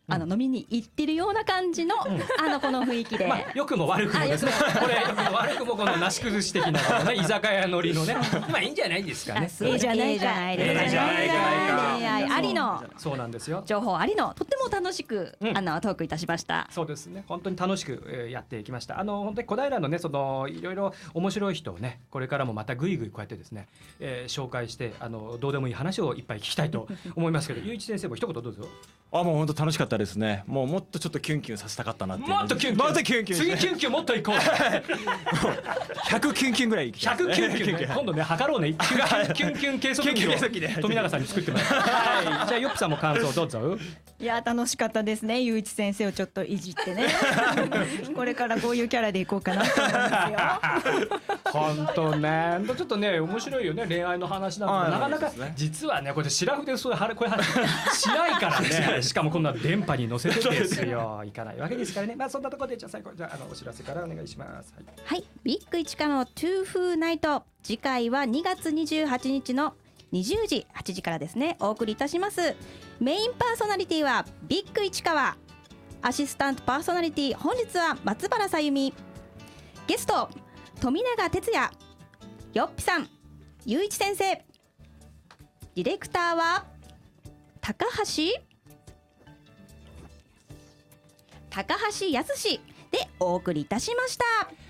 [0.06, 1.94] あの飲みに行ってるような感じの、
[2.38, 4.52] あのこの雰囲気で、まあ、良くも悪くもですね。
[4.78, 8.14] これ悪くもこのなし崩し的なね 居酒屋乗りのね。
[8.50, 9.50] まあいいんじゃないですかね。
[9.60, 10.82] あいいじゃないじゃないですか。
[10.82, 11.94] いいじゃないか。
[11.96, 13.62] 恋愛ありのそうなんですよ。
[13.64, 16.68] 情報ありのとっても楽しく、あのトークいたしました。
[16.70, 17.24] そうですね。
[17.26, 19.00] 本当に楽しくえーやっていきました。
[19.00, 23.68] あの本当に小平のねそのいろいろ面白い人をねこれからもまたぐいぐいこうやってですね、
[24.00, 28.66] えー紹介してあのどうでもいい話をいっぱい聞きたいと思いますけど ゆういち先生も一言どうぞ。
[29.12, 30.42] あもう本当楽しかったったですね。
[30.46, 32.30] もうもっとちょっとキュンキュンさせたかったなっていう。
[32.30, 32.86] もっとキュンキュン。
[32.86, 33.38] もっとキュンキュン。
[33.38, 34.36] 次キュンキュンもっと行こう。
[34.36, 36.86] 100キュンキュンぐらい。
[36.86, 38.74] 行きたい100キュンキュンね今度ね測ろうね。
[38.74, 40.14] キュンキュンキュン 計測
[40.50, 41.66] 器でを富永さんに作ってもらう。
[41.66, 42.48] はい。
[42.48, 43.78] じゃあヨップさんも感想どうぞ。
[44.20, 45.42] いや楽しかったですね。
[45.42, 47.08] ゆういち先生をちょっといじってね。
[48.14, 51.08] これからこういうキャラでいこうかなと思いますよ。
[51.52, 52.60] 本当ね。
[52.76, 53.86] ちょっとね面白いよね。
[53.86, 54.92] 恋愛の話なんはい。
[54.92, 57.44] かなかなか実はねこれシラフでそういう話こういう話
[57.98, 59.02] しないからね。
[59.02, 61.22] しかもこんな電波に乗せてですよ。
[61.24, 62.16] いかないわけですからね。
[62.16, 64.74] まあそんなところでじゃあ最後じゃああのお知らせからお願いします。
[64.74, 64.84] はい。
[65.04, 69.74] はい、ビッグ一華のトゥーフーナイト次回は2月28日の
[70.12, 71.56] 20時8時からですね。
[71.60, 72.54] お送りいたします。
[73.00, 75.36] メインパーソナリティはビッグ市川
[76.02, 78.94] アシスタントパーソナリティ本日は松原さゆみ。
[79.86, 80.28] ゲスト
[80.80, 81.70] 富永哲也。
[82.52, 83.08] よっぴさん。
[83.66, 84.24] ゆういち先生。
[85.74, 86.66] ディレクターは
[87.60, 88.53] 高橋
[91.54, 92.48] 高橋康
[92.90, 94.24] でお送りいたしました。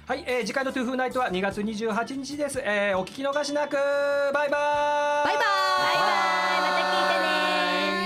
[0.07, 3.75] はい、えー、次回のトゥーフーナイトは2月28日です、えー、お聞き逃しなく。
[3.75, 3.81] バイ
[4.35, 4.51] バーイ。
[4.51, 4.55] バイバイ
[5.25, 5.97] バイ。
[5.97, 6.13] バ
[6.53, 7.23] イまた聞いて
[8.03, 8.04] ね